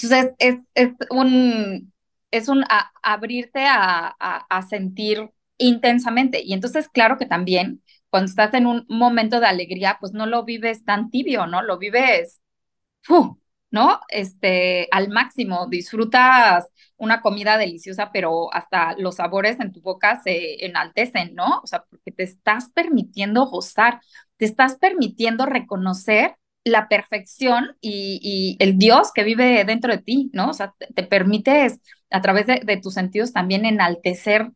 Entonces, 0.00 0.34
es, 0.38 0.56
es 0.74 0.90
un, 1.10 1.92
es 2.30 2.48
un 2.48 2.64
abrirte 3.02 3.64
a, 3.66 4.08
a, 4.18 4.62
sentir 4.62 5.30
intensamente. 5.58 6.40
Y 6.44 6.52
entonces, 6.52 6.88
claro 6.88 7.18
que 7.18 7.26
también 7.26 7.82
cuando 8.18 8.30
estás 8.30 8.52
en 8.54 8.66
un 8.66 8.84
momento 8.88 9.38
de 9.38 9.46
alegría, 9.46 9.96
pues 10.00 10.12
no 10.12 10.26
lo 10.26 10.44
vives 10.44 10.84
tan 10.84 11.08
tibio, 11.08 11.46
¿no? 11.46 11.62
Lo 11.62 11.78
vives, 11.78 12.40
¿no? 13.70 14.00
Este, 14.08 14.88
al 14.90 15.08
máximo, 15.08 15.68
disfrutas 15.68 16.66
una 16.96 17.20
comida 17.20 17.58
deliciosa, 17.58 18.10
pero 18.12 18.52
hasta 18.52 18.96
los 18.98 19.14
sabores 19.14 19.60
en 19.60 19.70
tu 19.70 19.80
boca 19.80 20.20
se 20.20 20.66
enaltecen, 20.66 21.36
¿no? 21.36 21.60
O 21.62 21.66
sea, 21.68 21.84
porque 21.88 22.10
te 22.10 22.24
estás 22.24 22.70
permitiendo 22.72 23.46
gozar, 23.46 24.00
te 24.36 24.46
estás 24.46 24.78
permitiendo 24.78 25.46
reconocer 25.46 26.34
la 26.64 26.88
perfección 26.88 27.76
y, 27.80 28.56
el 28.58 28.78
Dios 28.78 29.12
que 29.14 29.22
vive 29.22 29.64
dentro 29.64 29.92
de 29.92 30.02
ti, 30.02 30.28
¿no? 30.32 30.50
O 30.50 30.54
sea, 30.54 30.74
te, 30.76 31.04
permites 31.04 31.78
a 32.10 32.20
través 32.20 32.46
de, 32.46 32.80
tus 32.82 32.94
sentidos 32.94 33.32
también 33.32 33.64
enaltecer 33.64 34.50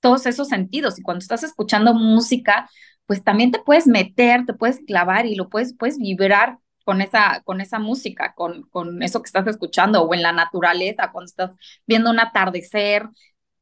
todos 0.00 0.26
esos 0.26 0.48
sentidos. 0.48 0.98
Y 0.98 1.02
cuando 1.02 1.20
estás 1.20 1.42
escuchando 1.42 1.94
música, 1.94 2.68
pues 3.06 3.22
también 3.24 3.52
te 3.52 3.60
puedes 3.60 3.86
meter, 3.86 4.46
te 4.46 4.54
puedes 4.54 4.80
clavar 4.86 5.26
y 5.26 5.34
lo 5.34 5.48
puedes, 5.48 5.74
puedes 5.74 5.98
vibrar 5.98 6.58
con 6.84 7.00
esa, 7.00 7.42
con 7.44 7.60
esa 7.60 7.78
música, 7.78 8.34
con, 8.34 8.64
con 8.64 9.02
eso 9.02 9.22
que 9.22 9.26
estás 9.26 9.46
escuchando 9.46 10.02
o 10.02 10.14
en 10.14 10.22
la 10.22 10.32
naturaleza, 10.32 11.10
cuando 11.12 11.26
estás 11.26 11.50
viendo 11.86 12.10
un 12.10 12.20
atardecer, 12.20 13.08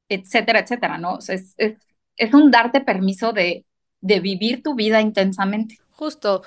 etcétera, 0.09 0.61
etcétera, 0.61 0.99
¿no? 0.99 1.19
Es, 1.29 1.55
es, 1.57 1.79
es 2.17 2.35
un 2.35 2.51
darte 2.51 2.81
permiso 2.81 3.33
de, 3.33 3.65
de 4.01 4.21
vivir 4.21 4.63
tu 4.63 4.75
vida 4.75 5.01
intensamente. 5.01 5.79
Justo, 5.91 6.43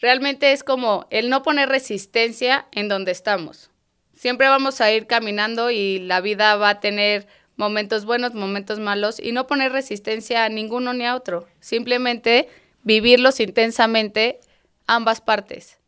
realmente 0.00 0.52
es 0.52 0.62
como 0.62 1.06
el 1.10 1.30
no 1.30 1.42
poner 1.42 1.68
resistencia 1.68 2.66
en 2.72 2.88
donde 2.88 3.12
estamos. 3.12 3.70
Siempre 4.14 4.48
vamos 4.48 4.80
a 4.80 4.92
ir 4.92 5.06
caminando 5.06 5.70
y 5.70 6.00
la 6.00 6.20
vida 6.20 6.56
va 6.56 6.70
a 6.70 6.80
tener 6.80 7.26
momentos 7.58 8.06
buenos, 8.06 8.32
momentos 8.34 8.78
malos 8.78 9.20
y 9.20 9.32
no 9.32 9.46
poner 9.46 9.72
resistencia 9.72 10.44
a 10.44 10.48
ninguno 10.48 10.94
ni 10.94 11.04
a 11.04 11.14
otro. 11.14 11.46
Simplemente 11.60 12.48
vivirlos 12.84 13.40
intensamente 13.40 14.40
ambas 14.86 15.20
partes, 15.20 15.78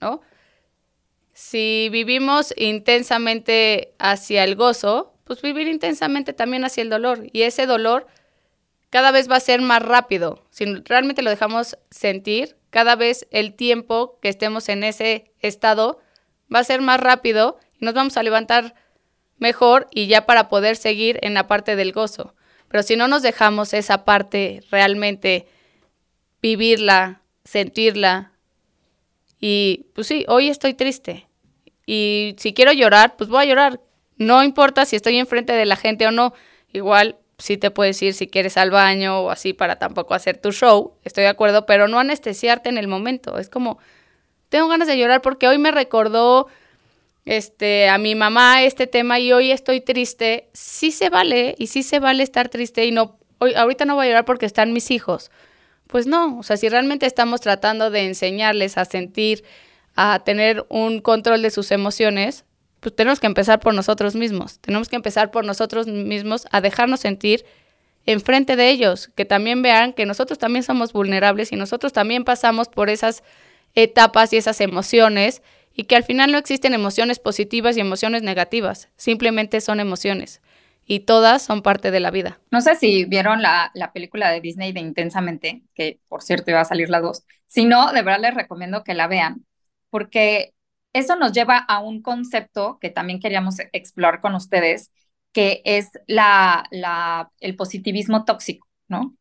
¿no? 0.00 0.22
Si 1.34 1.88
vivimos 1.92 2.52
intensamente 2.56 3.94
hacia 3.98 4.42
el 4.42 4.56
gozo, 4.56 5.14
pues 5.22 5.40
vivir 5.42 5.68
intensamente 5.68 6.32
también 6.32 6.64
hacia 6.64 6.82
el 6.82 6.90
dolor. 6.90 7.26
Y 7.32 7.42
ese 7.42 7.66
dolor 7.66 8.06
cada 8.90 9.12
vez 9.12 9.30
va 9.30 9.36
a 9.36 9.40
ser 9.40 9.60
más 9.60 9.82
rápido. 9.82 10.42
Si 10.50 10.64
realmente 10.64 11.22
lo 11.22 11.30
dejamos 11.30 11.78
sentir, 11.90 12.56
cada 12.70 12.96
vez 12.96 13.28
el 13.30 13.54
tiempo 13.54 14.18
que 14.20 14.30
estemos 14.30 14.68
en 14.70 14.82
ese 14.82 15.30
estado 15.40 16.00
va 16.52 16.60
a 16.60 16.64
ser 16.64 16.80
más 16.80 16.98
rápido 16.98 17.58
y 17.78 17.84
nos 17.84 17.94
vamos 17.94 18.16
a 18.16 18.22
levantar 18.22 18.74
mejor 19.38 19.88
y 19.90 20.06
ya 20.06 20.26
para 20.26 20.48
poder 20.48 20.76
seguir 20.76 21.18
en 21.22 21.34
la 21.34 21.46
parte 21.46 21.76
del 21.76 21.92
gozo. 21.92 22.34
Pero 22.68 22.82
si 22.82 22.96
no 22.96 23.08
nos 23.08 23.22
dejamos 23.22 23.72
esa 23.72 24.04
parte 24.04 24.62
realmente 24.70 25.46
vivirla, 26.42 27.22
sentirla, 27.44 28.32
y 29.40 29.86
pues 29.94 30.06
sí, 30.06 30.24
hoy 30.28 30.48
estoy 30.48 30.74
triste. 30.74 31.28
Y 31.86 32.34
si 32.38 32.52
quiero 32.52 32.72
llorar, 32.72 33.16
pues 33.16 33.30
voy 33.30 33.44
a 33.44 33.46
llorar. 33.46 33.80
No 34.16 34.42
importa 34.42 34.84
si 34.84 34.96
estoy 34.96 35.16
enfrente 35.16 35.52
de 35.52 35.64
la 35.64 35.76
gente 35.76 36.06
o 36.06 36.10
no. 36.10 36.34
Igual 36.72 37.16
sí 37.38 37.56
te 37.56 37.70
puedes 37.70 38.02
ir 38.02 38.14
si 38.14 38.26
quieres 38.26 38.56
al 38.56 38.70
baño 38.70 39.20
o 39.20 39.30
así 39.30 39.52
para 39.52 39.76
tampoco 39.76 40.14
hacer 40.14 40.38
tu 40.38 40.50
show, 40.50 40.96
estoy 41.04 41.22
de 41.22 41.30
acuerdo, 41.30 41.66
pero 41.66 41.86
no 41.86 42.00
anestesiarte 42.00 42.68
en 42.68 42.78
el 42.78 42.88
momento. 42.88 43.38
Es 43.38 43.48
como, 43.48 43.78
tengo 44.48 44.68
ganas 44.68 44.88
de 44.88 44.98
llorar 44.98 45.22
porque 45.22 45.46
hoy 45.46 45.58
me 45.58 45.70
recordó 45.70 46.48
este, 47.28 47.90
a 47.90 47.98
mi 47.98 48.14
mamá 48.14 48.62
este 48.62 48.86
tema 48.86 49.18
y 49.18 49.34
hoy 49.34 49.52
estoy 49.52 49.82
triste. 49.82 50.48
Sí 50.54 50.90
se 50.90 51.10
vale 51.10 51.54
y 51.58 51.66
sí 51.66 51.82
se 51.82 52.00
vale 52.00 52.22
estar 52.22 52.48
triste 52.48 52.86
y 52.86 52.90
no, 52.90 53.18
hoy, 53.36 53.52
ahorita 53.52 53.84
no 53.84 53.96
voy 53.96 54.06
a 54.06 54.08
llorar 54.08 54.24
porque 54.24 54.46
están 54.46 54.72
mis 54.72 54.90
hijos. 54.90 55.30
Pues 55.88 56.06
no, 56.06 56.38
o 56.38 56.42
sea, 56.42 56.56
si 56.56 56.70
realmente 56.70 57.04
estamos 57.04 57.42
tratando 57.42 57.90
de 57.90 58.06
enseñarles 58.06 58.78
a 58.78 58.86
sentir, 58.86 59.44
a 59.94 60.20
tener 60.24 60.64
un 60.70 61.00
control 61.00 61.42
de 61.42 61.50
sus 61.50 61.70
emociones, 61.70 62.46
pues 62.80 62.96
tenemos 62.96 63.20
que 63.20 63.26
empezar 63.26 63.60
por 63.60 63.74
nosotros 63.74 64.14
mismos. 64.14 64.58
Tenemos 64.60 64.88
que 64.88 64.96
empezar 64.96 65.30
por 65.30 65.44
nosotros 65.44 65.86
mismos 65.86 66.46
a 66.50 66.62
dejarnos 66.62 67.00
sentir 67.00 67.44
enfrente 68.06 68.56
de 68.56 68.70
ellos, 68.70 69.10
que 69.14 69.26
también 69.26 69.60
vean 69.60 69.92
que 69.92 70.06
nosotros 70.06 70.38
también 70.38 70.62
somos 70.62 70.94
vulnerables 70.94 71.52
y 71.52 71.56
nosotros 71.56 71.92
también 71.92 72.24
pasamos 72.24 72.68
por 72.68 72.88
esas 72.88 73.22
etapas 73.74 74.32
y 74.32 74.38
esas 74.38 74.62
emociones 74.62 75.42
y 75.78 75.84
que 75.84 75.94
al 75.94 76.02
final 76.02 76.32
no 76.32 76.38
existen 76.38 76.74
emociones 76.74 77.20
positivas 77.20 77.76
y 77.76 77.80
emociones 77.80 78.24
negativas, 78.24 78.88
simplemente 78.96 79.60
son 79.60 79.78
emociones 79.78 80.42
y 80.84 81.00
todas 81.00 81.40
son 81.40 81.62
parte 81.62 81.92
de 81.92 82.00
la 82.00 82.10
vida. 82.10 82.40
No 82.50 82.60
sé 82.60 82.74
si 82.74 83.04
vieron 83.04 83.42
la, 83.42 83.70
la 83.74 83.92
película 83.92 84.28
de 84.30 84.40
Disney 84.40 84.72
de 84.72 84.80
Intensamente, 84.80 85.62
que 85.74 86.00
por 86.08 86.22
cierto 86.22 86.50
iba 86.50 86.60
a 86.60 86.64
salir 86.64 86.90
la 86.90 87.00
dos. 87.00 87.22
Si 87.46 87.64
no, 87.64 87.92
de 87.92 88.02
verdad 88.02 88.20
les 88.20 88.34
recomiendo 88.34 88.82
que 88.82 88.94
la 88.94 89.06
vean, 89.06 89.46
porque 89.88 90.52
eso 90.92 91.14
nos 91.14 91.32
lleva 91.32 91.58
a 91.58 91.78
un 91.78 92.02
concepto 92.02 92.78
que 92.80 92.90
también 92.90 93.20
queríamos 93.20 93.60
explorar 93.72 94.20
con 94.20 94.34
ustedes, 94.34 94.90
que 95.32 95.62
es 95.64 95.90
la, 96.08 96.64
la, 96.72 97.30
el 97.38 97.54
positivismo 97.54 98.24
tóxico, 98.24 98.66
¿no? 98.88 99.14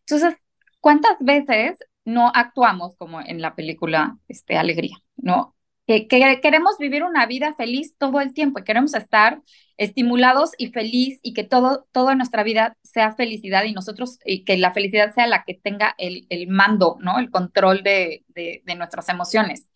Entonces, 0.00 0.36
¿cuántas 0.80 1.16
veces 1.20 1.78
no 2.04 2.30
actuamos 2.34 2.96
como 2.98 3.22
en 3.22 3.40
la 3.40 3.54
película 3.54 4.18
este, 4.28 4.58
Alegría, 4.58 4.98
¿no? 5.16 5.56
Que, 5.86 6.06
queremos 6.06 6.78
vivir 6.78 7.02
una 7.02 7.26
vida 7.26 7.54
feliz 7.54 7.96
todo 7.98 8.20
el 8.20 8.32
tiempo 8.32 8.60
y 8.60 8.64
queremos 8.64 8.94
estar 8.94 9.42
estimulados 9.76 10.52
y 10.56 10.68
feliz 10.68 11.18
y 11.22 11.34
que 11.34 11.42
todo, 11.44 11.86
toda 11.92 12.14
nuestra 12.14 12.44
vida 12.44 12.76
sea 12.84 13.14
felicidad 13.14 13.64
y 13.64 13.72
nosotros, 13.72 14.18
y 14.24 14.44
que 14.44 14.56
la 14.56 14.72
felicidad 14.72 15.12
sea 15.12 15.26
la 15.26 15.44
que 15.44 15.54
tenga 15.54 15.94
el, 15.98 16.26
el 16.30 16.46
mando, 16.48 16.98
¿no? 17.00 17.18
El 17.18 17.30
control 17.30 17.82
de, 17.82 18.24
de, 18.28 18.62
de 18.64 18.74
nuestras 18.76 19.08
emociones. 19.08 19.66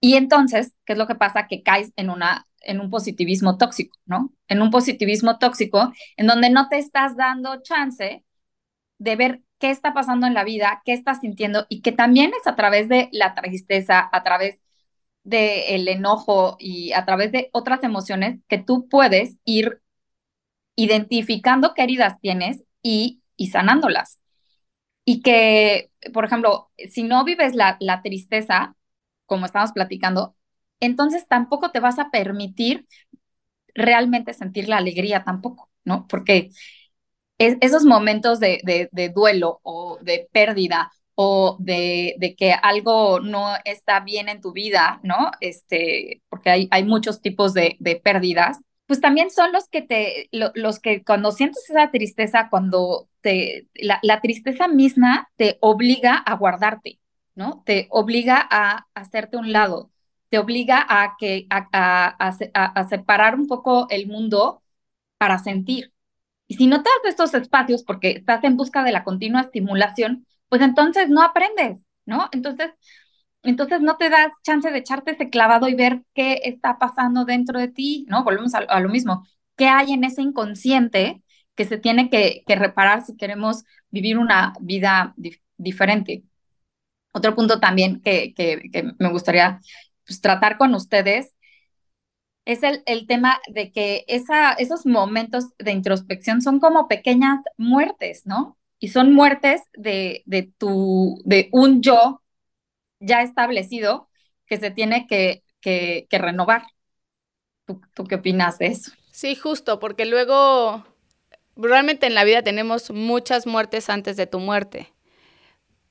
Y 0.00 0.14
entonces, 0.14 0.74
¿qué 0.84 0.94
es 0.94 0.98
lo 0.98 1.06
que 1.06 1.14
pasa? 1.14 1.46
Que 1.46 1.62
caes 1.62 1.92
en, 1.96 2.10
una, 2.10 2.46
en 2.60 2.80
un 2.80 2.90
positivismo 2.90 3.56
tóxico, 3.56 3.96
¿no? 4.04 4.32
En 4.48 4.60
un 4.62 4.70
positivismo 4.70 5.38
tóxico 5.38 5.92
en 6.16 6.26
donde 6.26 6.50
no 6.50 6.68
te 6.68 6.78
estás 6.78 7.16
dando 7.16 7.62
chance 7.62 8.24
de 8.98 9.16
ver 9.16 9.42
qué 9.58 9.70
está 9.70 9.94
pasando 9.94 10.26
en 10.26 10.34
la 10.34 10.44
vida, 10.44 10.82
qué 10.84 10.92
estás 10.94 11.20
sintiendo 11.20 11.66
y 11.68 11.82
que 11.82 11.92
también 11.92 12.32
es 12.40 12.46
a 12.46 12.56
través 12.56 12.88
de 12.88 13.08
la 13.12 13.34
tristeza, 13.34 14.08
a 14.12 14.22
través 14.24 14.60
del 15.24 15.88
enojo 15.88 16.56
y 16.58 16.92
a 16.92 17.04
través 17.04 17.32
de 17.32 17.50
otras 17.52 17.82
emociones 17.84 18.40
que 18.48 18.58
tú 18.58 18.88
puedes 18.88 19.36
ir 19.44 19.80
identificando 20.76 21.74
qué 21.74 21.82
heridas 21.82 22.20
tienes 22.20 22.62
y, 22.82 23.22
y 23.36 23.48
sanándolas. 23.48 24.20
Y 25.04 25.22
que, 25.22 25.90
por 26.12 26.24
ejemplo, 26.24 26.70
si 26.90 27.02
no 27.02 27.24
vives 27.24 27.54
la, 27.54 27.76
la 27.80 28.02
tristeza, 28.02 28.76
como 29.26 29.46
estamos 29.46 29.72
platicando, 29.72 30.36
entonces 30.80 31.26
tampoco 31.28 31.70
te 31.70 31.80
vas 31.80 31.98
a 31.98 32.10
permitir 32.10 32.86
realmente 33.74 34.34
sentir 34.34 34.68
la 34.68 34.78
alegría 34.78 35.24
tampoco, 35.24 35.70
¿no? 35.84 36.06
Porque 36.08 36.50
esos 37.38 37.84
momentos 37.84 38.38
de, 38.40 38.88
de, 38.92 39.08
duelo 39.08 39.60
o 39.62 39.98
de 40.02 40.28
pérdida 40.32 40.92
o 41.14 41.56
de, 41.60 42.14
de, 42.18 42.34
que 42.36 42.52
algo 42.52 43.20
no 43.20 43.54
está 43.64 44.00
bien 44.00 44.28
en 44.28 44.40
tu 44.40 44.52
vida, 44.52 45.00
¿no? 45.02 45.30
Este, 45.40 46.22
porque 46.28 46.50
hay, 46.50 46.68
hay 46.70 46.84
muchos 46.84 47.20
tipos 47.20 47.54
de, 47.54 47.76
de 47.80 47.96
pérdidas, 47.96 48.60
pues 48.86 49.00
también 49.00 49.30
son 49.30 49.52
los 49.52 49.68
que 49.68 49.82
te, 49.82 50.28
los 50.32 50.78
que 50.78 51.02
cuando 51.04 51.30
sientes 51.32 51.68
esa 51.70 51.90
tristeza, 51.90 52.48
cuando 52.50 53.08
te, 53.20 53.68
la, 53.74 53.98
la, 54.02 54.20
tristeza 54.20 54.68
misma 54.68 55.30
te 55.36 55.58
obliga 55.60 56.16
a 56.16 56.36
guardarte, 56.36 57.00
¿no? 57.34 57.62
Te 57.64 57.86
obliga 57.90 58.46
a 58.50 58.86
hacerte 58.94 59.36
un 59.36 59.52
lado, 59.52 59.90
te 60.32 60.38
obliga 60.38 60.84
a, 60.88 61.16
que, 61.18 61.46
a, 61.50 62.86
separar 62.88 63.34
un 63.34 63.46
poco 63.46 63.86
el 63.90 64.06
mundo 64.06 64.62
para 65.18 65.38
sentir. 65.38 65.92
Y 66.48 66.56
si 66.56 66.66
no 66.66 66.82
te 66.82 66.90
das 66.90 67.12
estos 67.12 67.34
espacios 67.34 67.82
porque 67.84 68.10
estás 68.12 68.44
en 68.44 68.56
busca 68.56 68.82
de 68.84 68.92
la 68.92 69.04
continua 69.04 69.42
estimulación, 69.42 70.26
pues 70.52 70.60
entonces 70.60 71.08
no 71.08 71.22
aprendes, 71.22 71.78
¿no? 72.04 72.28
Entonces, 72.30 72.72
entonces 73.42 73.80
no 73.80 73.96
te 73.96 74.10
das 74.10 74.32
chance 74.42 74.70
de 74.70 74.78
echarte 74.80 75.12
ese 75.12 75.30
clavado 75.30 75.66
y 75.66 75.74
ver 75.74 76.02
qué 76.12 76.42
está 76.44 76.78
pasando 76.78 77.24
dentro 77.24 77.58
de 77.58 77.68
ti, 77.68 78.04
¿no? 78.10 78.22
Volvemos 78.22 78.52
a, 78.54 78.80
lo 78.80 78.90
mismo. 78.90 79.26
¿Qué 79.56 79.68
hay 79.68 79.94
en 79.94 80.04
ese 80.04 80.20
inconsciente 80.20 81.22
que 81.54 81.64
se 81.64 81.78
tiene 81.78 82.10
que, 82.10 82.44
reparar 82.48 83.02
si 83.02 83.16
queremos 83.16 83.64
vivir 83.90 84.18
una 84.18 84.52
vida 84.60 85.14
diferente? 85.56 86.24
Otro 87.12 87.34
punto 87.34 87.58
también 87.58 88.02
que, 88.02 88.34
me 88.98 89.08
gustaría 89.10 89.58
pues, 90.06 90.20
tratar 90.20 90.58
con 90.58 90.74
ustedes 90.74 91.34
es 92.44 92.62
el, 92.62 92.82
el, 92.84 93.06
tema 93.06 93.40
de 93.48 93.72
que 93.72 94.04
esos 94.06 94.84
momentos 94.84 95.46
de 95.58 95.72
introspección 95.72 96.42
son 96.42 96.60
como 96.60 96.88
pequeñas 96.88 97.40
muertes, 97.56 98.26
¿no? 98.26 98.58
Y 98.82 98.88
son 98.88 99.12
muertes 99.12 99.62
de, 99.74 100.24
de, 100.26 100.42
tu, 100.42 101.22
de 101.24 101.48
un 101.52 101.82
yo 101.82 102.20
ya 102.98 103.22
establecido 103.22 104.08
que 104.44 104.58
se 104.58 104.72
tiene 104.72 105.06
que, 105.06 105.44
que, 105.60 106.08
renovar. 106.10 106.64
¿Tú, 107.64 107.80
¿Tú 107.94 108.02
qué 108.02 108.16
opinas 108.16 108.58
de 108.58 108.66
eso? 108.66 108.90
Sí, 109.12 109.36
justo, 109.36 109.78
porque 109.78 110.04
luego 110.04 110.84
realmente 111.54 112.08
en 112.08 112.16
la 112.16 112.24
vida 112.24 112.42
tenemos 112.42 112.90
muchas 112.90 113.46
muertes 113.46 113.88
antes 113.88 114.16
de 114.16 114.26
tu 114.26 114.40
muerte. 114.40 114.92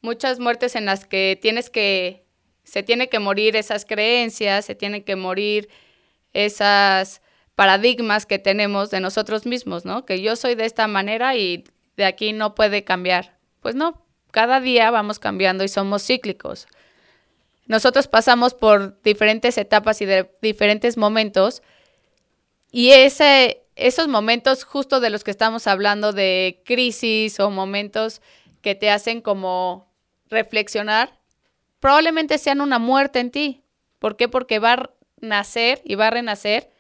Muchas 0.02 0.42
muertes 0.42 0.76
en 0.76 0.84
las 0.84 1.06
que 1.06 1.40
tienes 1.42 1.70
que, 1.70 2.26
se 2.66 2.84
tiene 2.84 3.08
que 3.08 3.20
morir 3.20 3.56
esas 3.56 3.86
creencias, 3.86 4.66
se 4.66 4.76
tienen 4.76 5.06
que 5.06 5.16
morir 5.16 5.70
esas 6.34 7.22
paradigmas 7.56 8.26
que 8.26 8.38
tenemos 8.38 8.92
de 8.92 9.00
nosotros 9.00 9.46
mismos, 9.46 9.86
¿no? 9.86 10.06
Que 10.06 10.22
yo 10.22 10.36
soy 10.36 10.56
de 10.56 10.66
esta 10.66 10.88
manera 10.88 11.38
y 11.38 11.64
de 12.02 12.08
aquí 12.08 12.34
no 12.34 12.56
puede 12.56 12.84
cambiar. 12.84 13.38
Pues 13.62 13.76
no, 13.76 14.04
cada 14.32 14.60
día 14.60 14.90
vamos 14.90 15.20
cambiando 15.20 15.64
y 15.64 15.68
somos 15.68 16.04
cíclicos. 16.04 16.68
Nosotros 17.68 18.08
pasamos 18.08 18.56
por 18.56 19.00
diferentes 19.04 19.58
etapas 19.60 20.02
y 20.02 20.06
de 20.06 20.34
diferentes 20.42 20.98
momentos 20.98 21.62
y 22.72 22.90
ese, 22.92 23.62
esos 23.76 24.08
momentos 24.08 24.64
justo 24.64 25.00
de 25.00 25.12
los 25.12 25.24
que 25.24 25.32
estamos 25.32 25.68
hablando 25.68 26.12
de 26.12 26.64
crisis 26.66 27.40
o 27.40 27.52
momentos 27.52 28.22
que 28.62 28.74
te 28.74 28.90
hacen 28.90 29.22
como 29.22 29.94
reflexionar, 30.30 31.20
probablemente 31.80 32.40
sean 32.40 32.62
una 32.62 32.80
muerte 32.80 33.20
en 33.20 33.30
ti. 33.30 33.64
¿Por 34.00 34.16
qué? 34.18 34.28
Porque 34.28 34.58
va 34.58 34.74
a 34.74 34.90
nacer 35.20 35.82
y 35.86 35.94
va 35.94 36.08
a 36.08 36.12
renacer 36.12 36.72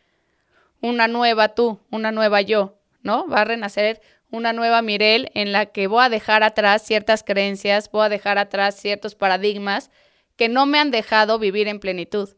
una 0.82 1.08
nueva 1.08 1.50
tú, 1.50 1.80
una 1.92 2.12
nueva 2.12 2.42
yo, 2.42 2.80
¿no? 3.04 3.28
Va 3.28 3.42
a 3.42 3.46
renacer 3.46 4.02
una 4.32 4.54
nueva 4.54 4.82
Mirel 4.82 5.30
en 5.34 5.52
la 5.52 5.68
que 5.68 5.88
voy 5.88 6.04
a 6.04 6.10
dejar 6.10 6.42
atrás 6.44 6.84
ciertas 6.84 7.24
creencias, 7.24 7.92
voy 7.92 8.06
a 8.06 8.10
dejar 8.10 8.38
atrás 8.38 8.76
ciertos 8.76 9.14
paradigmas 9.14 9.92
que 10.38 10.50
no 10.50 10.66
me 10.66 10.80
han 10.80 10.90
dejado 10.90 11.38
vivir 11.38 11.68
en 11.68 11.80
plenitud. 11.80 12.30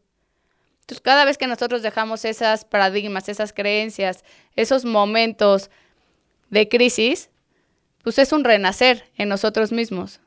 Entonces, 0.80 1.00
cada 1.00 1.24
vez 1.24 1.38
que 1.38 1.46
nosotros 1.46 1.82
dejamos 1.82 2.26
esas 2.26 2.66
paradigmas, 2.66 3.30
esas 3.30 3.54
creencias, 3.54 4.24
esos 4.54 4.84
momentos 4.84 5.70
de 6.50 6.68
crisis, 6.68 7.30
pues 8.02 8.18
es 8.18 8.32
un 8.32 8.44
renacer 8.44 9.04
en 9.16 9.30
nosotros 9.30 9.72
mismos. 9.72 10.20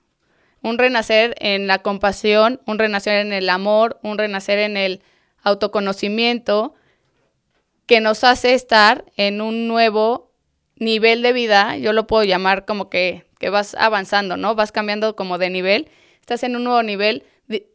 Un 0.63 0.79
renacer 0.79 1.35
en 1.37 1.67
la 1.67 1.83
compasión, 1.83 2.59
un 2.65 2.79
renacer 2.79 3.23
en 3.23 3.33
el 3.33 3.49
amor, 3.49 3.99
un 4.01 4.17
renacer 4.17 4.57
en 4.57 4.77
el 4.77 5.03
autoconocimiento, 5.43 6.73
que 7.85 8.01
nos 8.01 8.23
hace 8.23 8.53
estar 8.53 9.05
en 9.15 9.41
un 9.41 9.67
nuevo 9.67 10.26
nivel 10.79 11.21
de 11.21 11.33
vida. 11.33 11.77
Yo 11.77 11.93
lo 11.93 12.07
puedo 12.07 12.23
llamar 12.23 12.65
como 12.65 12.89
que, 12.89 13.25
que 13.39 13.49
vas 13.49 13.75
avanzando, 13.75 14.37
¿no? 14.37 14.55
Vas 14.55 14.71
cambiando 14.71 15.15
como 15.15 15.37
de 15.37 15.49
nivel. 15.49 15.89
Estás 16.19 16.43
en 16.43 16.55
un 16.55 16.63
nuevo 16.63 16.83
nivel 16.83 17.23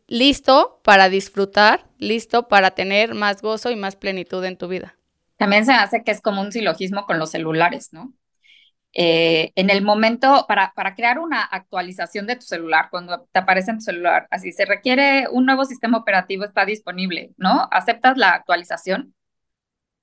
listo 0.07 0.81
para 0.85 1.09
disfrutar, 1.09 1.85
listo 1.99 2.49
para 2.49 2.73
tener 2.73 3.15
más 3.15 3.41
gozo 3.41 3.71
y 3.71 3.77
más 3.77 3.97
plenitud 3.97 4.45
en 4.45 4.57
tu 4.57 4.69
vida. 4.69 4.95
También 5.37 5.65
se 5.65 5.73
hace 5.73 6.05
que 6.05 6.11
es 6.11 6.21
como 6.21 6.43
un 6.43 6.53
silogismo 6.53 7.07
con 7.07 7.19
los 7.19 7.31
celulares, 7.31 7.93
¿no? 7.93 8.13
Eh, 8.95 9.53
en 9.55 9.71
el 9.71 9.83
momento, 9.83 10.45
para, 10.47 10.73
para 10.77 10.95
crear 10.95 11.19
una 11.19 11.43
actualización 11.43 12.27
de 12.27 12.37
tu 12.37 12.43
celular, 12.43 12.89
cuando 12.91 13.27
te 13.33 13.41
aparece 13.41 13.71
en 13.71 13.79
tu 13.79 13.85
celular, 13.85 14.29
así 14.31 14.53
se 14.53 14.67
requiere 14.67 15.29
un 15.31 15.47
nuevo 15.47 15.65
sistema 15.65 15.97
operativo, 15.97 16.45
está 16.45 16.67
disponible, 16.67 17.33
¿no? 17.39 17.69
Aceptas 17.73 18.19
la 18.19 18.31
actualización. 18.31 19.15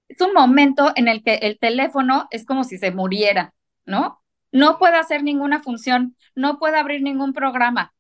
Es 0.10 0.20
un 0.22 0.34
momento 0.34 0.92
en 0.96 1.08
el 1.08 1.24
que 1.24 1.36
el 1.36 1.58
teléfono 1.60 2.28
es 2.32 2.46
como 2.46 2.66
si 2.66 2.78
se 2.78 2.92
muriera, 2.92 3.54
¿no? 3.86 4.22
No 4.52 4.78
puede 4.80 4.98
hacer 4.98 5.24
ninguna 5.24 5.62
función, 5.62 6.18
no 6.36 6.60
puede 6.60 6.78
abrir 6.78 7.02
ningún 7.02 7.34
programa, 7.34 7.94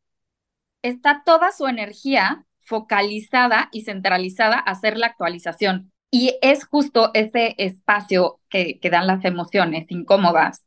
está 0.81 1.23
toda 1.25 1.51
su 1.51 1.67
energía 1.67 2.45
focalizada 2.61 3.69
y 3.71 3.81
centralizada 3.83 4.57
a 4.57 4.71
hacer 4.71 4.97
la 4.97 5.07
actualización. 5.07 5.91
Y 6.11 6.37
es 6.41 6.65
justo 6.65 7.11
ese 7.13 7.55
espacio 7.57 8.39
que, 8.49 8.79
que 8.79 8.89
dan 8.89 9.07
las 9.07 9.23
emociones 9.25 9.85
incómodas 9.89 10.65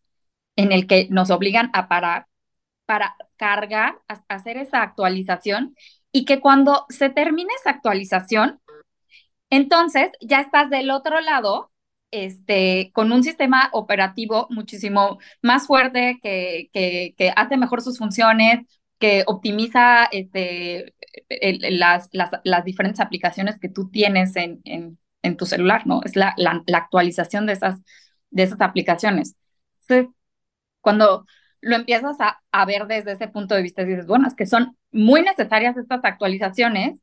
en 0.57 0.73
el 0.73 0.87
que 0.87 1.09
nos 1.11 1.31
obligan 1.31 1.71
a 1.73 1.89
parar 1.89 2.27
para 2.87 3.17
cargar, 3.37 3.99
hacer 4.29 4.57
esa 4.57 4.83
actualización 4.83 5.75
y 6.13 6.25
que 6.25 6.41
cuando 6.41 6.87
se 6.91 7.09
termine 7.09 7.53
esa 7.59 7.71
actualización, 7.71 8.61
entonces 9.53 10.09
ya 10.23 10.41
estás 10.41 10.71
del 10.71 10.91
otro 10.91 11.21
lado 11.21 11.71
este, 12.11 12.91
con 12.95 13.13
un 13.13 13.23
sistema 13.23 13.69
operativo 13.73 14.47
muchísimo 14.49 15.19
más 15.43 15.67
fuerte 15.67 16.19
que, 16.23 16.71
que, 16.73 17.33
hace 17.37 17.59
mejor 17.59 17.83
sus 17.83 17.99
funciones, 17.99 18.61
que 18.99 19.25
optimiza 19.27 20.07
este, 20.07 20.95
las, 21.71 22.09
las, 22.13 22.65
diferentes 22.65 23.01
aplicaciones 23.01 23.59
que 23.59 23.69
tú 23.69 23.91
tienes 23.91 24.37
en, 24.37 24.63
en, 24.65 25.37
tu 25.37 25.45
celular, 25.45 25.87
¿no? 25.87 26.01
Es 26.03 26.17
la, 26.17 26.33
la, 26.39 26.63
actualización 26.79 27.45
de 27.45 27.53
esas, 27.53 27.79
de 28.31 28.45
esas 28.45 28.61
aplicaciones. 28.63 29.37
Cuando 30.81 31.27
lo 31.61 31.77
empiezas 31.77 32.19
a, 32.21 32.41
a, 32.53 32.65
ver 32.65 32.87
desde 32.87 33.13
ese 33.13 33.29
punto 33.29 33.55
de 33.55 33.63
vista, 33.63 33.85
dices, 33.85 34.07
bueno, 34.07 34.29
es 34.29 34.35
que 34.35 34.47
son 34.47 34.79
muy 34.93 35.21
necesarias 35.23 35.77
estas 35.77 36.01
actualizaciones 36.05 36.97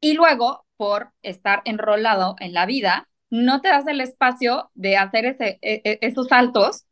y 0.00 0.12
luego, 0.14 0.64
por 0.80 1.12
estar 1.20 1.60
enrolado 1.66 2.36
en 2.38 2.54
la 2.54 2.64
vida, 2.64 3.10
no 3.28 3.60
te 3.60 3.68
das 3.68 3.86
el 3.86 4.00
espacio 4.00 4.70
de 4.72 4.96
hacer 4.96 5.26
ese, 5.26 5.58
e, 5.60 5.82
e, 5.84 5.98
esos 6.00 6.28
saltos 6.28 6.86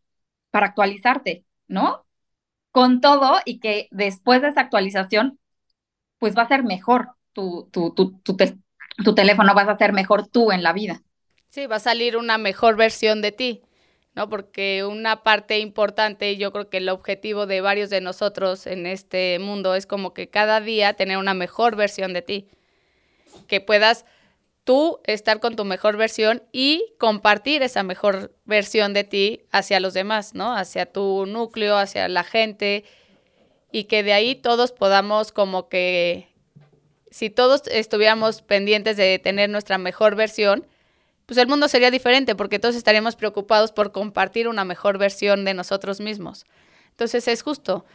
para 0.50 0.66
actualizarte, 0.66 1.46
¿no? 1.68 2.04
con 2.70 3.00
todo 3.00 3.38
y 3.46 3.60
que 3.60 3.88
después 3.90 4.42
de 4.42 4.48
esa 4.48 4.60
actualización, 4.60 5.38
pues 6.18 6.36
va 6.36 6.42
a 6.42 6.48
ser 6.48 6.64
mejor 6.64 7.08
tu, 7.32 7.68
tu, 7.72 7.94
tu, 7.94 8.20
tu, 8.22 9.14
teléfono, 9.14 9.54
vas 9.54 9.68
a 9.68 9.78
ser 9.78 9.92
mejor 9.92 10.28
tú 10.28 10.52
en 10.52 10.62
la 10.62 10.72
vida. 10.72 11.02
Sí, 11.48 11.66
va 11.66 11.76
a 11.76 11.80
salir 11.80 12.18
una 12.18 12.36
mejor 12.38 12.76
versión 12.76 13.22
de 13.22 13.32
ti, 13.32 13.62
¿no? 14.14 14.28
Porque 14.28 14.84
una 14.84 15.22
parte 15.22 15.60
importante, 15.60 16.36
yo 16.36 16.52
creo 16.52 16.68
que 16.68 16.76
el 16.76 16.90
objetivo 16.90 17.46
de 17.46 17.62
varios 17.62 17.88
de 17.88 18.00
nosotros 18.02 18.66
en 18.66 18.86
este 18.86 19.38
mundo 19.38 19.74
es 19.74 19.86
como 19.86 20.12
que 20.12 20.28
cada 20.28 20.60
día 20.60 20.92
tener 20.92 21.16
una 21.16 21.34
mejor 21.34 21.74
versión 21.74 22.12
de 22.12 22.22
ti, 22.22 22.48
que 23.46 23.60
puedas 23.60 24.04
tú 24.68 25.00
estar 25.04 25.40
con 25.40 25.56
tu 25.56 25.64
mejor 25.64 25.96
versión 25.96 26.42
y 26.52 26.92
compartir 26.98 27.62
esa 27.62 27.82
mejor 27.82 28.34
versión 28.44 28.92
de 28.92 29.02
ti 29.02 29.40
hacia 29.50 29.80
los 29.80 29.94
demás, 29.94 30.34
¿no? 30.34 30.54
Hacia 30.54 30.84
tu 30.84 31.24
núcleo, 31.24 31.78
hacia 31.78 32.06
la 32.08 32.22
gente 32.22 32.84
y 33.72 33.84
que 33.84 34.02
de 34.02 34.12
ahí 34.12 34.34
todos 34.34 34.72
podamos 34.72 35.32
como 35.32 35.70
que, 35.70 36.28
si 37.10 37.30
todos 37.30 37.62
estuviéramos 37.68 38.42
pendientes 38.42 38.98
de 38.98 39.18
tener 39.18 39.48
nuestra 39.48 39.78
mejor 39.78 40.16
versión, 40.16 40.66
pues 41.24 41.38
el 41.38 41.48
mundo 41.48 41.66
sería 41.68 41.90
diferente 41.90 42.34
porque 42.34 42.58
todos 42.58 42.74
estaríamos 42.74 43.16
preocupados 43.16 43.72
por 43.72 43.90
compartir 43.90 44.48
una 44.48 44.66
mejor 44.66 44.98
versión 44.98 45.46
de 45.46 45.54
nosotros 45.54 45.98
mismos. 46.00 46.44
Entonces 46.90 47.26
es 47.26 47.40
justo, 47.40 47.86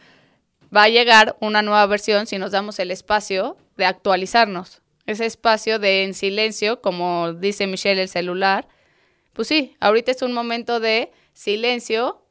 va 0.76 0.82
a 0.82 0.88
llegar 0.88 1.36
una 1.40 1.62
nueva 1.62 1.86
versión 1.86 2.26
si 2.26 2.36
nos 2.36 2.50
damos 2.50 2.80
el 2.80 2.90
espacio 2.90 3.56
de 3.76 3.86
actualizarnos 3.86 4.80
ese 5.06 5.26
espacio 5.26 5.78
de 5.78 6.04
en 6.04 6.14
silencio, 6.14 6.80
como 6.80 7.32
dice 7.34 7.66
Michelle 7.66 8.02
el 8.02 8.08
celular, 8.08 8.68
pues 9.32 9.48
sí, 9.48 9.76
ahorita 9.80 10.12
es 10.12 10.22
un 10.22 10.32
momento 10.32 10.80
de 10.80 11.12
silencio, 11.32 12.22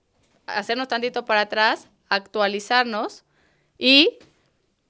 hacernos 0.48 0.88
tantito 0.88 1.26
para 1.26 1.42
atrás, 1.42 1.90
actualizarnos 2.10 3.26
y 3.78 4.18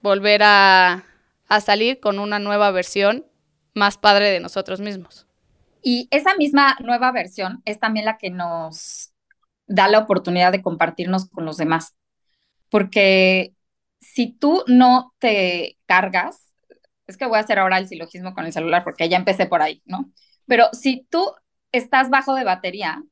volver 0.01 0.43
a, 0.43 1.05
a 1.47 1.61
salir 1.61 1.99
con 1.99 2.19
una 2.19 2.39
nueva 2.39 2.71
versión 2.71 3.25
más 3.73 3.97
padre 3.97 4.29
de 4.29 4.39
nosotros 4.39 4.79
mismos. 4.79 5.25
Y 5.81 6.07
esa 6.11 6.35
misma 6.35 6.77
nueva 6.79 7.11
versión 7.11 7.61
es 7.65 7.79
también 7.79 8.05
la 8.05 8.17
que 8.17 8.29
nos 8.29 9.11
da 9.67 9.87
la 9.87 9.99
oportunidad 9.99 10.51
de 10.51 10.61
compartirnos 10.61 11.29
con 11.29 11.45
los 11.45 11.57
demás. 11.57 11.95
Porque 12.69 13.53
si 13.99 14.31
tú 14.31 14.63
no 14.67 15.13
te 15.19 15.77
cargas 15.85 16.52
es 17.07 17.17
que 17.17 17.25
voy 17.25 17.37
a 17.37 17.41
hacer 17.41 17.59
ahora 17.59 17.77
el 17.77 17.87
silogismo 17.87 18.33
con 18.33 18.45
el 18.45 18.53
celular 18.53 18.83
porque 18.83 19.09
ya 19.09 19.17
empecé 19.17 19.45
por 19.45 19.61
ahí, 19.61 19.81
¿no? 19.85 20.11
Pero 20.45 20.69
si 20.73 21.07
tú 21.09 21.33
estás 21.71 22.09
bajo 22.09 22.35
de 22.35 22.43
batería, 22.43 23.03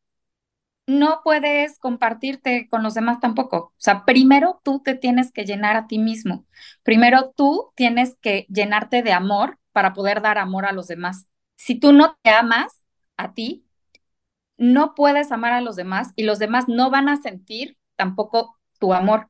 no 0.88 1.22
puedes 1.24 1.80
compartirte 1.80 2.68
con 2.70 2.84
los 2.84 2.94
demás 2.94 3.20
tampoco. 3.20 3.58
O 3.58 3.74
sea, 3.78 4.06
primero 4.06 4.62
tú 4.64 4.82
te 4.84 4.96
tienes 4.96 5.32
que 5.32 5.46
llenar 5.46 5.78
a 5.78 5.88
ti 5.88 6.00
mismo. 6.00 6.46
Primero 6.84 7.34
tú 7.36 7.72
tienes 7.76 8.18
que 8.22 8.46
llenarte 8.50 9.04
de 9.04 9.14
amor 9.14 9.60
para 9.72 9.94
poder 9.94 10.22
dar 10.22 10.38
amor 10.38 10.66
a 10.66 10.74
los 10.74 10.88
demás. 10.88 11.28
Si 11.56 11.76
tú 11.80 11.94
no 11.94 12.18
te 12.24 12.32
amas 12.32 12.82
a 13.18 13.34
ti, 13.34 13.66
no 14.58 14.94
puedes 14.96 15.32
amar 15.32 15.54
a 15.54 15.62
los 15.62 15.76
demás 15.76 16.12
y 16.16 16.24
los 16.24 16.40
demás 16.40 16.68
no 16.68 16.90
van 16.90 17.10
a 17.10 17.18
sentir 17.22 17.78
tampoco 17.96 18.58
tu 18.80 18.94
amor, 18.94 19.30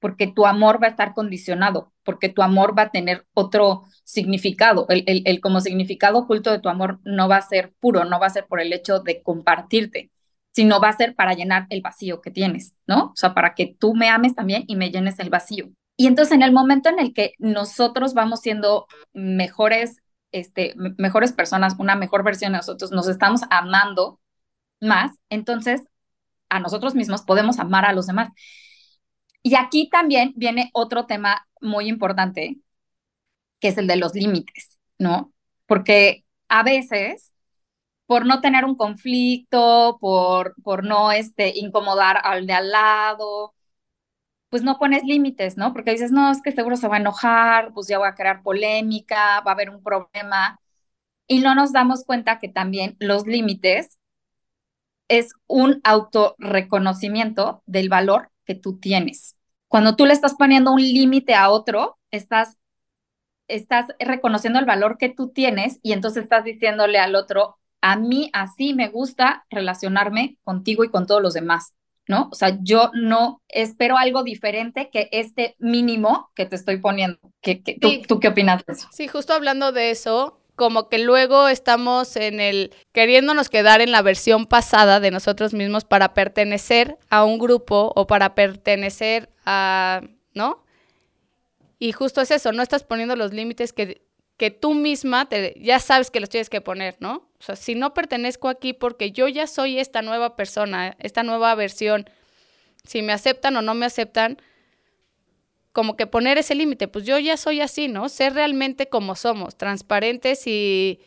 porque 0.00 0.26
tu 0.26 0.46
amor 0.46 0.82
va 0.82 0.88
a 0.88 0.90
estar 0.90 1.14
condicionado, 1.14 1.92
porque 2.04 2.28
tu 2.28 2.42
amor 2.42 2.76
va 2.78 2.82
a 2.82 2.90
tener 2.90 3.26
otro 3.34 3.84
significado. 4.04 4.86
El, 4.88 5.04
el, 5.06 5.40
como 5.40 5.60
significado 5.60 6.18
oculto 6.18 6.50
de 6.50 6.60
tu 6.60 6.68
amor 6.68 7.00
no 7.04 7.28
va 7.28 7.38
a 7.38 7.42
ser 7.42 7.72
puro, 7.80 8.04
no 8.04 8.20
va 8.20 8.26
a 8.26 8.30
ser 8.30 8.46
por 8.46 8.60
el 8.60 8.72
hecho 8.72 9.00
de 9.00 9.22
compartirte, 9.22 10.10
sino 10.52 10.80
va 10.80 10.90
a 10.90 10.96
ser 10.96 11.14
para 11.14 11.34
llenar 11.34 11.66
el 11.70 11.82
vacío 11.82 12.20
que 12.20 12.30
tienes, 12.30 12.74
¿no? 12.86 13.06
O 13.06 13.16
sea, 13.16 13.34
para 13.34 13.54
que 13.54 13.74
tú 13.78 13.94
me 13.94 14.08
ames 14.08 14.34
también 14.34 14.64
y 14.66 14.76
me 14.76 14.90
llenes 14.90 15.18
el 15.18 15.30
vacío. 15.30 15.70
Y 15.96 16.06
entonces 16.06 16.34
en 16.34 16.42
el 16.42 16.52
momento 16.52 16.88
en 16.88 16.98
el 16.98 17.12
que 17.14 17.34
nosotros 17.38 18.14
vamos 18.14 18.40
siendo 18.40 18.86
mejores, 19.12 20.02
este, 20.32 20.74
mejores 20.98 21.32
personas, 21.32 21.74
una 21.78 21.96
mejor 21.96 22.24
versión 22.24 22.52
de 22.52 22.58
nosotros, 22.58 22.90
nos 22.92 23.08
estamos 23.08 23.42
amando 23.50 24.20
más, 24.80 25.12
entonces 25.30 25.82
a 26.48 26.60
nosotros 26.60 26.94
mismos 26.94 27.22
podemos 27.22 27.58
amar 27.58 27.84
a 27.84 27.92
los 27.92 28.06
demás. 28.06 28.30
Y 29.42 29.56
aquí 29.56 29.88
también 29.90 30.32
viene 30.36 30.70
otro 30.72 31.06
tema 31.06 31.46
muy 31.60 31.88
importante, 31.88 32.58
que 33.64 33.68
es 33.68 33.78
el 33.78 33.86
de 33.86 33.96
los 33.96 34.14
límites, 34.14 34.78
¿no? 34.98 35.32
Porque 35.64 36.26
a 36.48 36.62
veces, 36.62 37.32
por 38.04 38.26
no 38.26 38.42
tener 38.42 38.66
un 38.66 38.74
conflicto, 38.76 39.96
por, 40.02 40.54
por 40.62 40.84
no 40.84 41.12
este, 41.12 41.50
incomodar 41.56 42.20
al 42.24 42.46
de 42.46 42.52
al 42.52 42.70
lado, 42.70 43.54
pues 44.50 44.62
no 44.62 44.78
pones 44.78 45.02
límites, 45.04 45.56
¿no? 45.56 45.72
Porque 45.72 45.92
dices, 45.92 46.12
no, 46.12 46.30
es 46.30 46.42
que 46.42 46.52
seguro 46.52 46.76
se 46.76 46.88
va 46.88 46.96
a 46.96 47.00
enojar, 47.00 47.72
pues 47.72 47.88
ya 47.88 47.96
voy 47.96 48.06
a 48.08 48.14
crear 48.14 48.42
polémica, 48.42 49.40
va 49.40 49.52
a 49.52 49.54
haber 49.54 49.70
un 49.70 49.82
problema. 49.82 50.60
Y 51.26 51.40
no 51.40 51.54
nos 51.54 51.72
damos 51.72 52.04
cuenta 52.04 52.38
que 52.38 52.50
también 52.50 52.96
los 53.00 53.26
límites 53.26 53.98
es 55.08 55.32
un 55.46 55.80
autorreconocimiento 55.84 57.62
del 57.64 57.88
valor 57.88 58.30
que 58.44 58.54
tú 58.56 58.78
tienes. 58.78 59.38
Cuando 59.68 59.96
tú 59.96 60.04
le 60.04 60.12
estás 60.12 60.34
poniendo 60.34 60.70
un 60.70 60.82
límite 60.82 61.34
a 61.34 61.48
otro, 61.48 61.98
estás, 62.10 62.58
estás 63.48 63.86
reconociendo 63.98 64.58
el 64.58 64.64
valor 64.64 64.98
que 64.98 65.08
tú 65.08 65.28
tienes 65.28 65.78
y 65.82 65.92
entonces 65.92 66.24
estás 66.24 66.44
diciéndole 66.44 66.98
al 66.98 67.14
otro, 67.14 67.56
a 67.80 67.96
mí 67.96 68.30
así 68.32 68.74
me 68.74 68.88
gusta 68.88 69.44
relacionarme 69.50 70.38
contigo 70.42 70.84
y 70.84 70.88
con 70.88 71.06
todos 71.06 71.20
los 71.20 71.34
demás, 71.34 71.74
¿no? 72.08 72.28
O 72.32 72.34
sea, 72.34 72.58
yo 72.62 72.90
no 72.94 73.42
espero 73.48 73.98
algo 73.98 74.22
diferente 74.22 74.88
que 74.90 75.08
este 75.12 75.54
mínimo 75.58 76.30
que 76.34 76.46
te 76.46 76.56
estoy 76.56 76.78
poniendo. 76.78 77.18
¿Qué, 77.42 77.62
tú, 77.80 77.90
¿Tú 78.08 78.20
qué 78.20 78.28
opinas 78.28 78.64
de 78.64 78.72
eso? 78.72 78.88
Sí, 78.90 79.06
justo 79.06 79.34
hablando 79.34 79.70
de 79.70 79.90
eso, 79.90 80.40
como 80.56 80.88
que 80.88 80.98
luego 80.98 81.48
estamos 81.48 82.16
en 82.16 82.40
el 82.40 82.72
queriéndonos 82.92 83.50
quedar 83.50 83.80
en 83.80 83.92
la 83.92 84.02
versión 84.02 84.46
pasada 84.46 85.00
de 85.00 85.10
nosotros 85.10 85.52
mismos 85.52 85.84
para 85.84 86.14
pertenecer 86.14 86.96
a 87.10 87.24
un 87.24 87.38
grupo 87.38 87.92
o 87.94 88.06
para 88.06 88.34
pertenecer 88.34 89.28
a, 89.44 90.00
¿no? 90.32 90.63
Y 91.78 91.92
justo 91.92 92.20
es 92.20 92.30
eso, 92.30 92.52
no 92.52 92.62
estás 92.62 92.84
poniendo 92.84 93.16
los 93.16 93.32
límites 93.32 93.72
que, 93.72 94.02
que 94.36 94.50
tú 94.50 94.74
misma 94.74 95.28
te, 95.28 95.54
ya 95.60 95.78
sabes 95.78 96.10
que 96.10 96.20
los 96.20 96.28
tienes 96.28 96.50
que 96.50 96.60
poner, 96.60 96.96
¿no? 97.00 97.28
O 97.38 97.42
sea, 97.42 97.56
si 97.56 97.74
no 97.74 97.94
pertenezco 97.94 98.48
aquí 98.48 98.72
porque 98.72 99.12
yo 99.12 99.28
ya 99.28 99.46
soy 99.46 99.78
esta 99.78 100.02
nueva 100.02 100.36
persona, 100.36 100.96
esta 100.98 101.22
nueva 101.22 101.54
versión, 101.54 102.08
si 102.84 103.02
me 103.02 103.12
aceptan 103.12 103.56
o 103.56 103.62
no 103.62 103.74
me 103.74 103.86
aceptan, 103.86 104.38
como 105.72 105.96
que 105.96 106.06
poner 106.06 106.38
ese 106.38 106.54
límite, 106.54 106.86
pues 106.86 107.04
yo 107.04 107.18
ya 107.18 107.36
soy 107.36 107.60
así, 107.60 107.88
¿no? 107.88 108.08
Ser 108.08 108.34
realmente 108.34 108.88
como 108.88 109.16
somos, 109.16 109.56
transparentes 109.56 110.46
y, 110.46 111.00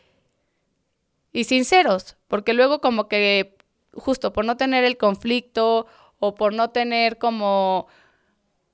y 1.32 1.46
sinceros, 1.46 2.18
porque 2.28 2.54
luego 2.54 2.82
como 2.82 3.08
que 3.08 3.56
justo 3.94 4.34
por 4.34 4.46
no 4.46 4.58
tener 4.58 4.84
el 4.84 4.98
conflicto 4.98 5.88
o 6.20 6.36
por 6.36 6.54
no 6.54 6.70
tener 6.72 7.18
como, 7.18 7.88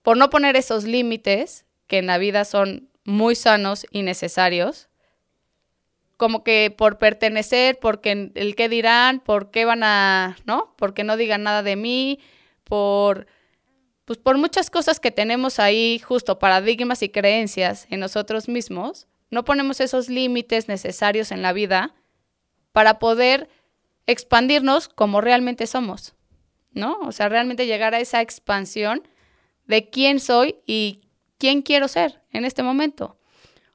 por 0.01 0.17
no 0.17 0.29
poner 0.29 0.55
esos 0.55 0.83
límites 0.83 1.65
que 1.93 1.99
en 1.99 2.07
la 2.07 2.17
vida 2.17 2.43
son 2.43 2.89
muy 3.03 3.35
sanos 3.35 3.85
y 3.91 4.01
necesarios, 4.01 4.89
como 6.17 6.43
que 6.43 6.73
por 6.75 6.97
pertenecer, 6.97 7.77
porque 7.79 8.31
el 8.33 8.55
qué 8.55 8.67
dirán, 8.67 9.19
por 9.19 9.51
qué 9.51 9.63
van 9.63 9.83
a, 9.83 10.35
¿no? 10.45 10.73
Porque 10.75 11.03
no 11.03 11.17
digan 11.17 11.43
nada 11.43 11.61
de 11.61 11.75
mí, 11.75 12.17
por 12.63 13.27
pues 14.05 14.17
por 14.17 14.39
muchas 14.39 14.71
cosas 14.71 14.99
que 14.99 15.11
tenemos 15.11 15.59
ahí, 15.59 15.99
justo 15.99 16.39
paradigmas 16.39 17.03
y 17.03 17.09
creencias 17.09 17.85
en 17.91 17.99
nosotros 17.99 18.47
mismos, 18.47 19.05
no 19.29 19.45
ponemos 19.45 19.79
esos 19.79 20.09
límites 20.09 20.67
necesarios 20.67 21.31
en 21.31 21.43
la 21.43 21.53
vida 21.53 21.93
para 22.71 22.97
poder 22.97 23.49
expandirnos 24.07 24.87
como 24.87 25.21
realmente 25.21 25.67
somos, 25.67 26.15
¿no? 26.71 26.97
O 27.01 27.11
sea, 27.11 27.29
realmente 27.29 27.67
llegar 27.67 27.93
a 27.93 27.99
esa 27.99 28.19
expansión 28.23 29.07
de 29.67 29.91
quién 29.91 30.19
soy 30.19 30.55
y 30.65 31.03
quién 31.43 31.61
quiero 31.61 31.89
ser 31.89 32.21
en 32.31 32.45
este 32.45 32.63
momento. 32.63 33.17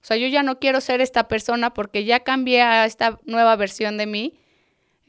O 0.01 0.05
sea, 0.09 0.17
yo 0.17 0.27
ya 0.27 0.43
no 0.43 0.59
quiero 0.59 0.81
ser 0.81 1.03
esta 1.03 1.29
persona 1.29 1.75
porque 1.75 2.07
ya 2.07 2.21
cambié 2.21 2.63
a 2.63 2.87
esta 2.87 3.21
nueva 3.27 3.57
versión 3.57 3.99
de 3.99 4.07
mí. 4.07 4.41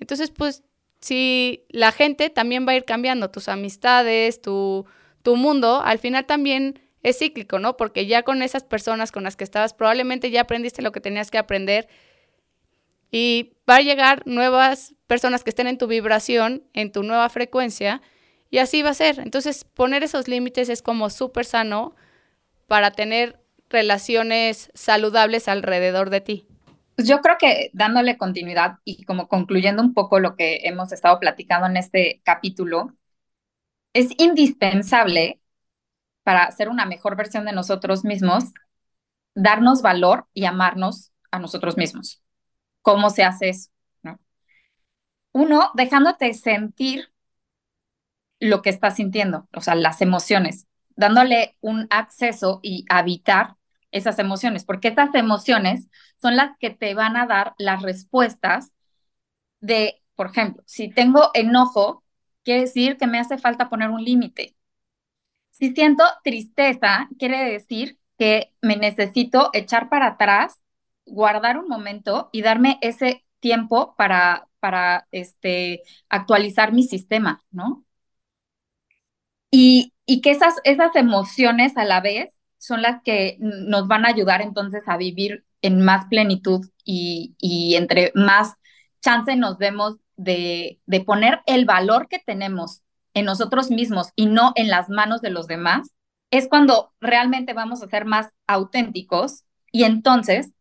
Entonces, 0.02 0.30
pues, 0.30 0.64
si 1.00 1.64
la 1.70 1.94
gente 1.94 2.30
también 2.30 2.68
va 2.68 2.74
a 2.74 2.76
ir 2.76 2.84
cambiando, 2.84 3.32
tus 3.32 3.48
amistades, 3.48 4.42
tu, 4.42 4.86
tu 5.24 5.38
mundo 5.38 5.82
al 5.82 6.00
final 6.00 6.26
también 6.26 6.82
es 7.02 7.20
cíclico, 7.20 7.60
¿no? 7.60 7.78
Porque 7.78 8.08
ya 8.08 8.24
con 8.24 8.42
esas 8.42 8.66
personas 8.66 9.14
con 9.14 9.24
las 9.24 9.38
que 9.38 9.46
estabas, 9.46 9.74
probablemente 9.74 10.30
ya 10.30 10.42
aprendiste 10.42 10.82
lo 10.82 10.92
que 10.92 11.00
tenías 11.00 11.32
que 11.32 11.38
aprender 11.38 11.88
y 13.10 13.54
va 13.70 13.78
a 13.78 13.82
llegar 13.82 14.24
nuevas 14.26 14.96
personas 15.08 15.46
que 15.46 15.52
estén 15.52 15.68
en 15.68 15.78
tu 15.78 15.88
vibración, 15.88 16.64
en 16.74 16.92
tu 16.92 17.04
nueva 17.04 17.30
frecuencia, 17.30 18.02
y 18.50 18.58
así 18.58 18.82
va 18.82 18.90
a 18.90 18.96
ser. 18.96 19.20
Entonces, 19.20 19.64
poner 19.64 20.04
esos 20.04 20.28
límites 20.28 20.68
es 20.68 20.82
como 20.82 21.10
súper 21.10 21.46
sano 21.46 21.96
para 22.70 22.92
tener 22.92 23.44
relaciones 23.68 24.72
saludables 24.74 25.50
alrededor 25.50 26.10
de 26.10 26.22
ti. 26.22 26.48
Pues 26.96 27.08
yo 27.08 27.20
creo 27.20 27.38
que 27.38 27.72
dándole 27.74 28.18
continuidad 28.18 28.78
y 28.86 29.04
como 29.04 29.28
concluyendo 29.28 29.82
un 29.82 29.94
poco 29.94 30.20
lo 30.20 30.36
que 30.36 30.62
hemos 30.64 30.92
estado 30.92 31.20
platicando 31.20 31.68
en 31.68 31.78
este 31.78 32.22
capítulo, 32.24 32.94
es 33.94 34.12
indispensable 34.18 35.42
para 36.24 36.50
ser 36.52 36.70
una 36.70 36.86
mejor 36.86 37.16
versión 37.16 37.46
de 37.46 37.54
nosotros 37.54 38.06
mismos, 38.06 38.54
darnos 39.34 39.82
valor 39.82 40.28
y 40.34 40.46
amarnos 40.46 41.12
a 41.32 41.40
nosotros 41.40 41.76
mismos. 41.76 42.22
¿Cómo 42.82 43.10
se 43.10 43.24
hace 43.24 43.50
eso? 43.50 43.70
Uno, 45.32 45.72
dejándote 45.76 46.34
sentir 46.34 47.12
lo 48.40 48.62
que 48.62 48.70
estás 48.70 48.96
sintiendo, 48.96 49.48
o 49.54 49.62
sea, 49.62 49.76
las 49.76 50.02
emociones, 50.02 50.68
dándole 51.00 51.56
un 51.62 51.88
acceso 51.90 52.60
y 52.62 52.86
habitar 52.90 53.56
esas 53.92 54.20
emociones, 54.20 54.66
porque 54.66 54.90
esas 54.90 55.16
emociones 55.16 55.88
son 56.22 56.36
las 56.36 56.58
que 56.60 56.70
te 56.70 56.94
van 56.94 57.16
a 57.18 57.26
dar 57.26 57.54
las 57.58 57.82
respuestas 57.82 58.74
de, 59.62 60.02
por 60.16 60.28
ejemplo, 60.28 60.64
si 60.68 60.90
tengo 60.90 61.32
enojo, 61.34 62.04
quiere 62.44 62.62
decir 62.62 62.98
que 62.98 63.08
me 63.08 63.20
hace 63.20 63.38
falta 63.38 63.70
poner 63.70 63.90
un 63.90 64.04
límite. 64.04 64.56
Si 65.52 65.74
siento 65.74 66.04
tristeza, 66.24 67.10
quiere 67.18 67.52
decir 67.52 68.00
que 68.18 68.54
me 68.62 68.76
necesito 68.78 69.50
echar 69.54 69.90
para 69.90 70.08
atrás, 70.08 70.62
guardar 71.06 71.58
un 71.58 71.68
momento 71.70 72.30
y 72.34 72.42
darme 72.42 72.78
ese 72.82 73.26
tiempo 73.40 73.96
para, 73.98 74.48
para 74.60 75.08
este, 75.12 75.82
actualizar 76.10 76.74
mi 76.74 76.84
sistema, 76.84 77.44
¿no? 77.52 77.86
Y, 79.52 79.94
y 80.10 80.22
que 80.22 80.32
esas, 80.32 80.56
esas 80.64 80.96
emociones 80.96 81.78
a 81.78 81.86
la 81.86 82.02
vez 82.02 82.34
son 82.58 82.82
las 82.82 83.04
que 83.04 83.38
nos 83.40 83.88
van 83.88 84.06
a 84.06 84.10
ayudar 84.10 84.42
entonces 84.42 84.82
a 84.88 84.98
vivir 84.98 85.46
en 85.62 85.82
más 85.82 86.06
plenitud 86.08 86.68
y, 86.84 87.36
y 87.38 87.76
entre 87.76 88.12
más 88.16 88.56
chance 89.02 89.36
nos 89.36 89.60
demos 89.60 89.98
de, 90.18 90.80
poner 91.06 91.42
el 91.46 91.66
valor 91.66 92.08
que 92.08 92.18
tenemos 92.18 92.82
en 93.14 93.26
nosotros 93.26 93.70
mismos 93.70 94.08
y 94.16 94.26
no 94.26 94.52
en 94.56 94.70
las 94.70 94.90
manos 94.90 95.22
de 95.22 95.30
los 95.30 95.46
demás, 95.46 95.92
es 96.32 96.48
cuando 96.48 96.92
realmente 97.00 97.54
vamos 97.54 97.84
a 97.84 97.88
ser 97.88 98.06
más 98.06 98.30
auténticos 98.48 99.44
y 99.72 99.84
entonces 99.84 100.54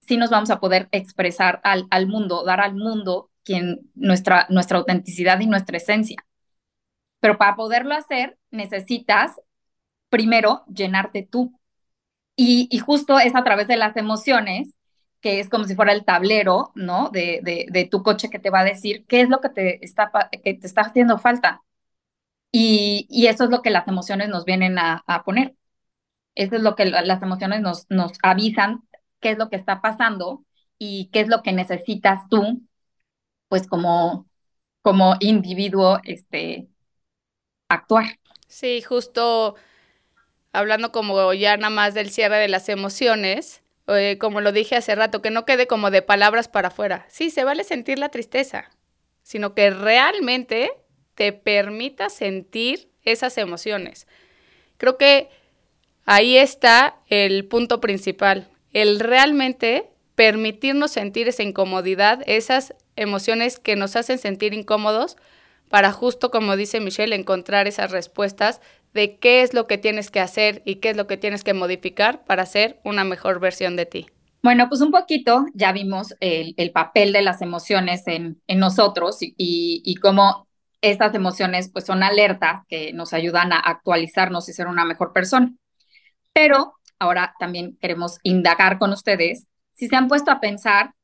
sí 0.00 0.16
nos 0.16 0.30
vamos 0.30 0.48
a 0.48 0.60
poder 0.60 0.88
expresar 0.92 1.60
al, 1.62 1.86
al 1.90 2.06
mundo, 2.06 2.42
dar 2.42 2.62
al 2.62 2.74
mundo 2.74 3.28
quien, 3.44 3.90
nuestra, 3.94 4.46
nuestra 4.48 4.78
autenticidad 4.78 5.38
y 5.40 5.46
nuestra 5.46 5.76
esencia. 5.76 6.24
Pero 7.20 7.38
para 7.38 7.56
poderlo 7.56 7.94
hacer, 7.94 8.38
necesitas 8.50 9.40
primero 10.10 10.64
llenarte 10.66 11.26
tú. 11.30 11.58
Y, 12.36 12.78
justo 12.78 13.18
es 13.18 13.34
a 13.34 13.44
través 13.44 13.68
de 13.68 13.76
las 13.76 13.96
emociones 13.96 14.74
que 15.20 15.40
es 15.40 15.48
como 15.48 15.64
si 15.64 15.74
fuera 15.74 15.92
el 15.92 16.04
tablero, 16.04 16.72
¿no? 16.76 17.10
De, 17.10 17.40
de, 17.42 17.84
tu 17.86 18.02
coche 18.04 18.30
que 18.30 18.38
te 18.38 18.50
va 18.50 18.60
a 18.60 18.64
decir 18.64 19.04
qué 19.06 19.20
es 19.22 19.28
lo 19.28 19.40
que 19.40 19.48
te 19.50 19.84
está, 19.84 20.10
que 20.30 20.54
te 20.54 20.66
está 20.66 20.82
haciendo 20.82 21.18
falta. 21.18 21.62
Y, 22.52 23.06
y, 23.10 23.26
eso 23.26 23.44
es 23.44 23.50
lo 23.50 23.62
que 23.62 23.70
las 23.70 23.88
emociones 23.88 24.28
nos 24.28 24.44
vienen 24.44 24.78
a, 24.78 25.02
a 25.06 25.24
poner. 25.24 25.54
Eso 26.34 26.56
es 26.56 26.62
lo 26.62 26.76
que 26.76 26.86
las 26.86 27.22
emociones 27.22 27.60
nos, 27.60 27.86
nos 27.90 28.12
avisan 28.22 28.88
qué 29.20 29.30
es 29.30 29.38
lo 29.38 29.50
que 29.50 29.56
está 29.56 29.80
pasando 29.82 30.44
y 30.78 31.10
qué 31.12 31.20
es 31.20 31.28
lo 31.28 31.42
que 31.42 31.52
necesitas 31.52 32.28
tú, 32.30 32.62
pues 33.48 33.66
como, 33.68 34.28
como 34.82 35.16
individuo, 35.20 36.00
este, 36.04 36.68
actuar. 37.68 38.18
Sí, 38.46 38.82
justo 38.82 39.56
hablando 40.52 40.92
como 40.92 41.32
ya 41.34 41.56
nada 41.56 41.70
más 41.70 41.94
del 41.94 42.10
cierre 42.10 42.36
de 42.36 42.48
las 42.48 42.68
emociones, 42.68 43.62
eh, 43.86 44.16
como 44.18 44.40
lo 44.40 44.52
dije 44.52 44.76
hace 44.76 44.94
rato, 44.94 45.22
que 45.22 45.30
no 45.30 45.44
quede 45.44 45.66
como 45.66 45.90
de 45.90 46.02
palabras 46.02 46.48
para 46.48 46.68
afuera. 46.68 47.06
Sí, 47.08 47.30
se 47.30 47.44
vale 47.44 47.64
sentir 47.64 47.98
la 47.98 48.08
tristeza, 48.10 48.70
sino 49.22 49.54
que 49.54 49.70
realmente 49.70 50.72
te 51.14 51.32
permita 51.32 52.10
sentir 52.10 52.90
esas 53.02 53.38
emociones. 53.38 54.06
Creo 54.76 54.96
que 54.98 55.28
ahí 56.04 56.36
está 56.36 56.96
el 57.08 57.46
punto 57.46 57.80
principal, 57.80 58.48
el 58.72 59.00
realmente 59.00 59.90
permitirnos 60.14 60.90
sentir 60.90 61.28
esa 61.28 61.42
incomodidad, 61.42 62.22
esas 62.26 62.74
emociones 62.96 63.58
que 63.58 63.76
nos 63.76 63.96
hacen 63.96 64.18
sentir 64.18 64.54
incómodos, 64.54 65.16
para 65.68 65.92
justo 65.92 66.30
como 66.30 66.56
dice 66.56 66.80
Michelle, 66.80 67.14
encontrar 67.14 67.66
esas 67.66 67.90
respuestas 67.90 68.60
de 68.94 69.18
qué 69.18 69.42
es 69.42 69.54
lo 69.54 69.66
que 69.66 69.78
tienes 69.78 70.10
que 70.10 70.20
hacer 70.20 70.62
y 70.64 70.76
qué 70.76 70.90
es 70.90 70.96
lo 70.96 71.06
que 71.06 71.16
tienes 71.16 71.44
que 71.44 71.54
modificar 71.54 72.24
para 72.24 72.46
ser 72.46 72.80
una 72.84 73.04
mejor 73.04 73.40
versión 73.40 73.76
de 73.76 73.86
ti. 73.86 74.06
Bueno, 74.42 74.68
pues 74.68 74.80
un 74.80 74.90
poquito 74.90 75.46
ya 75.52 75.72
vimos 75.72 76.14
el, 76.20 76.54
papel 76.72 77.12
de 77.12 77.22
las 77.22 77.42
emociones 77.42 78.06
en, 78.06 78.40
nosotros 78.48 79.18
y, 79.20 79.34
y, 79.36 79.96
cómo 79.96 80.48
estas 80.80 81.14
emociones 81.14 81.70
pues 81.72 81.84
son 81.84 82.02
alertas 82.02 82.62
que 82.68 82.92
nos 82.92 83.12
ayudan 83.12 83.52
a 83.52 83.58
actualizarnos 83.58 84.48
y 84.48 84.52
ser 84.52 84.68
una 84.68 84.84
mejor 84.84 85.12
persona. 85.12 85.52
Pero 86.32 86.74
ahora 86.98 87.34
también 87.38 87.76
queremos 87.80 88.18
indagar 88.22 88.78
con 88.78 88.92
ustedes 88.92 89.46
si 89.74 89.88
se 89.88 89.96
han 89.96 90.08
puesto 90.08 90.30
a 90.30 90.40
pensar 90.40 90.94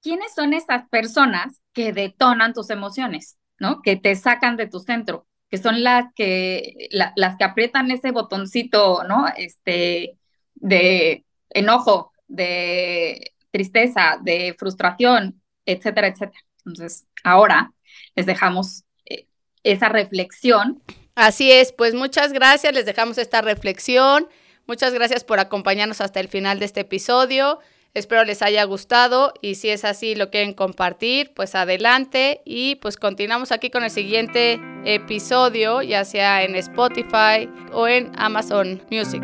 quiénes 0.00 0.34
son 0.34 0.52
esas 0.52 0.88
personas 0.88 1.60
que 1.72 1.92
detonan 1.92 2.52
tus 2.52 2.70
emociones, 2.70 3.36
¿no? 3.58 3.82
Que 3.82 3.96
te 3.96 4.14
sacan 4.16 4.56
de 4.56 4.66
tu 4.66 4.80
centro 4.80 5.28
que 5.50 5.58
son 5.58 5.82
las 5.82 6.12
que, 6.14 6.88
las 6.90 7.36
que 7.36 7.44
aprietan 7.44 7.90
ese 7.90 8.10
botoncito, 8.10 9.02
¿no? 9.04 9.26
Este, 9.36 10.18
de 10.54 11.24
enojo, 11.50 12.12
de 12.26 13.32
tristeza, 13.50 14.18
de 14.22 14.54
frustración, 14.58 15.40
etcétera, 15.64 16.08
etcétera. 16.08 16.44
Entonces, 16.66 17.06
ahora 17.24 17.72
les 18.14 18.26
dejamos 18.26 18.84
eh, 19.06 19.26
esa 19.62 19.88
reflexión. 19.88 20.82
Así 21.14 21.50
es, 21.50 21.72
pues 21.72 21.94
muchas 21.94 22.32
gracias, 22.32 22.74
les 22.74 22.86
dejamos 22.86 23.16
esta 23.16 23.40
reflexión. 23.40 24.28
Muchas 24.66 24.92
gracias 24.92 25.24
por 25.24 25.40
acompañarnos 25.40 26.02
hasta 26.02 26.20
el 26.20 26.28
final 26.28 26.58
de 26.58 26.66
este 26.66 26.80
episodio. 26.80 27.58
Espero 27.98 28.22
les 28.24 28.42
haya 28.42 28.62
gustado 28.62 29.34
y 29.42 29.56
si 29.56 29.70
es 29.70 29.84
así 29.84 30.14
lo 30.14 30.30
quieren 30.30 30.54
compartir, 30.54 31.32
pues 31.34 31.56
adelante 31.56 32.42
y 32.44 32.76
pues 32.76 32.96
continuamos 32.96 33.50
aquí 33.50 33.70
con 33.70 33.82
el 33.82 33.90
siguiente 33.90 34.60
episodio, 34.84 35.82
ya 35.82 36.04
sea 36.04 36.44
en 36.44 36.54
Spotify 36.54 37.50
o 37.72 37.88
en 37.88 38.12
Amazon 38.16 38.80
Music. 38.92 39.20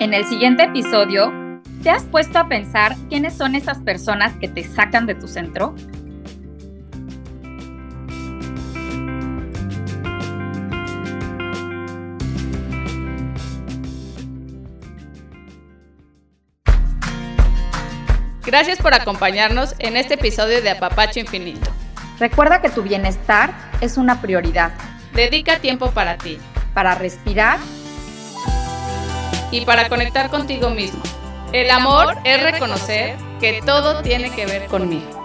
En 0.00 0.12
el 0.12 0.26
siguiente 0.26 0.64
episodio, 0.64 1.32
¿te 1.82 1.88
has 1.88 2.04
puesto 2.04 2.38
a 2.38 2.48
pensar 2.48 2.94
quiénes 3.08 3.32
son 3.32 3.54
esas 3.54 3.78
personas 3.78 4.34
que 4.36 4.48
te 4.48 4.62
sacan 4.64 5.06
de 5.06 5.14
tu 5.14 5.28
centro? 5.28 5.74
Gracias 18.52 18.80
por 18.80 18.92
acompañarnos 18.92 19.74
en 19.78 19.96
este 19.96 20.12
episodio 20.12 20.60
de 20.60 20.68
Apapacho 20.68 21.18
Infinito. 21.18 21.70
Recuerda 22.18 22.60
que 22.60 22.68
tu 22.68 22.82
bienestar 22.82 23.54
es 23.80 23.96
una 23.96 24.20
prioridad. 24.20 24.72
Dedica 25.14 25.58
tiempo 25.60 25.90
para 25.92 26.18
ti. 26.18 26.38
Para 26.74 26.94
respirar. 26.94 27.58
Y 29.50 29.62
para 29.62 29.88
conectar 29.88 30.28
contigo 30.28 30.68
mismo. 30.68 31.02
El 31.54 31.70
amor 31.70 32.14
es 32.24 32.42
reconocer 32.42 33.16
que 33.40 33.62
todo 33.64 34.02
tiene 34.02 34.30
que 34.30 34.44
ver 34.44 34.66
conmigo. 34.66 35.21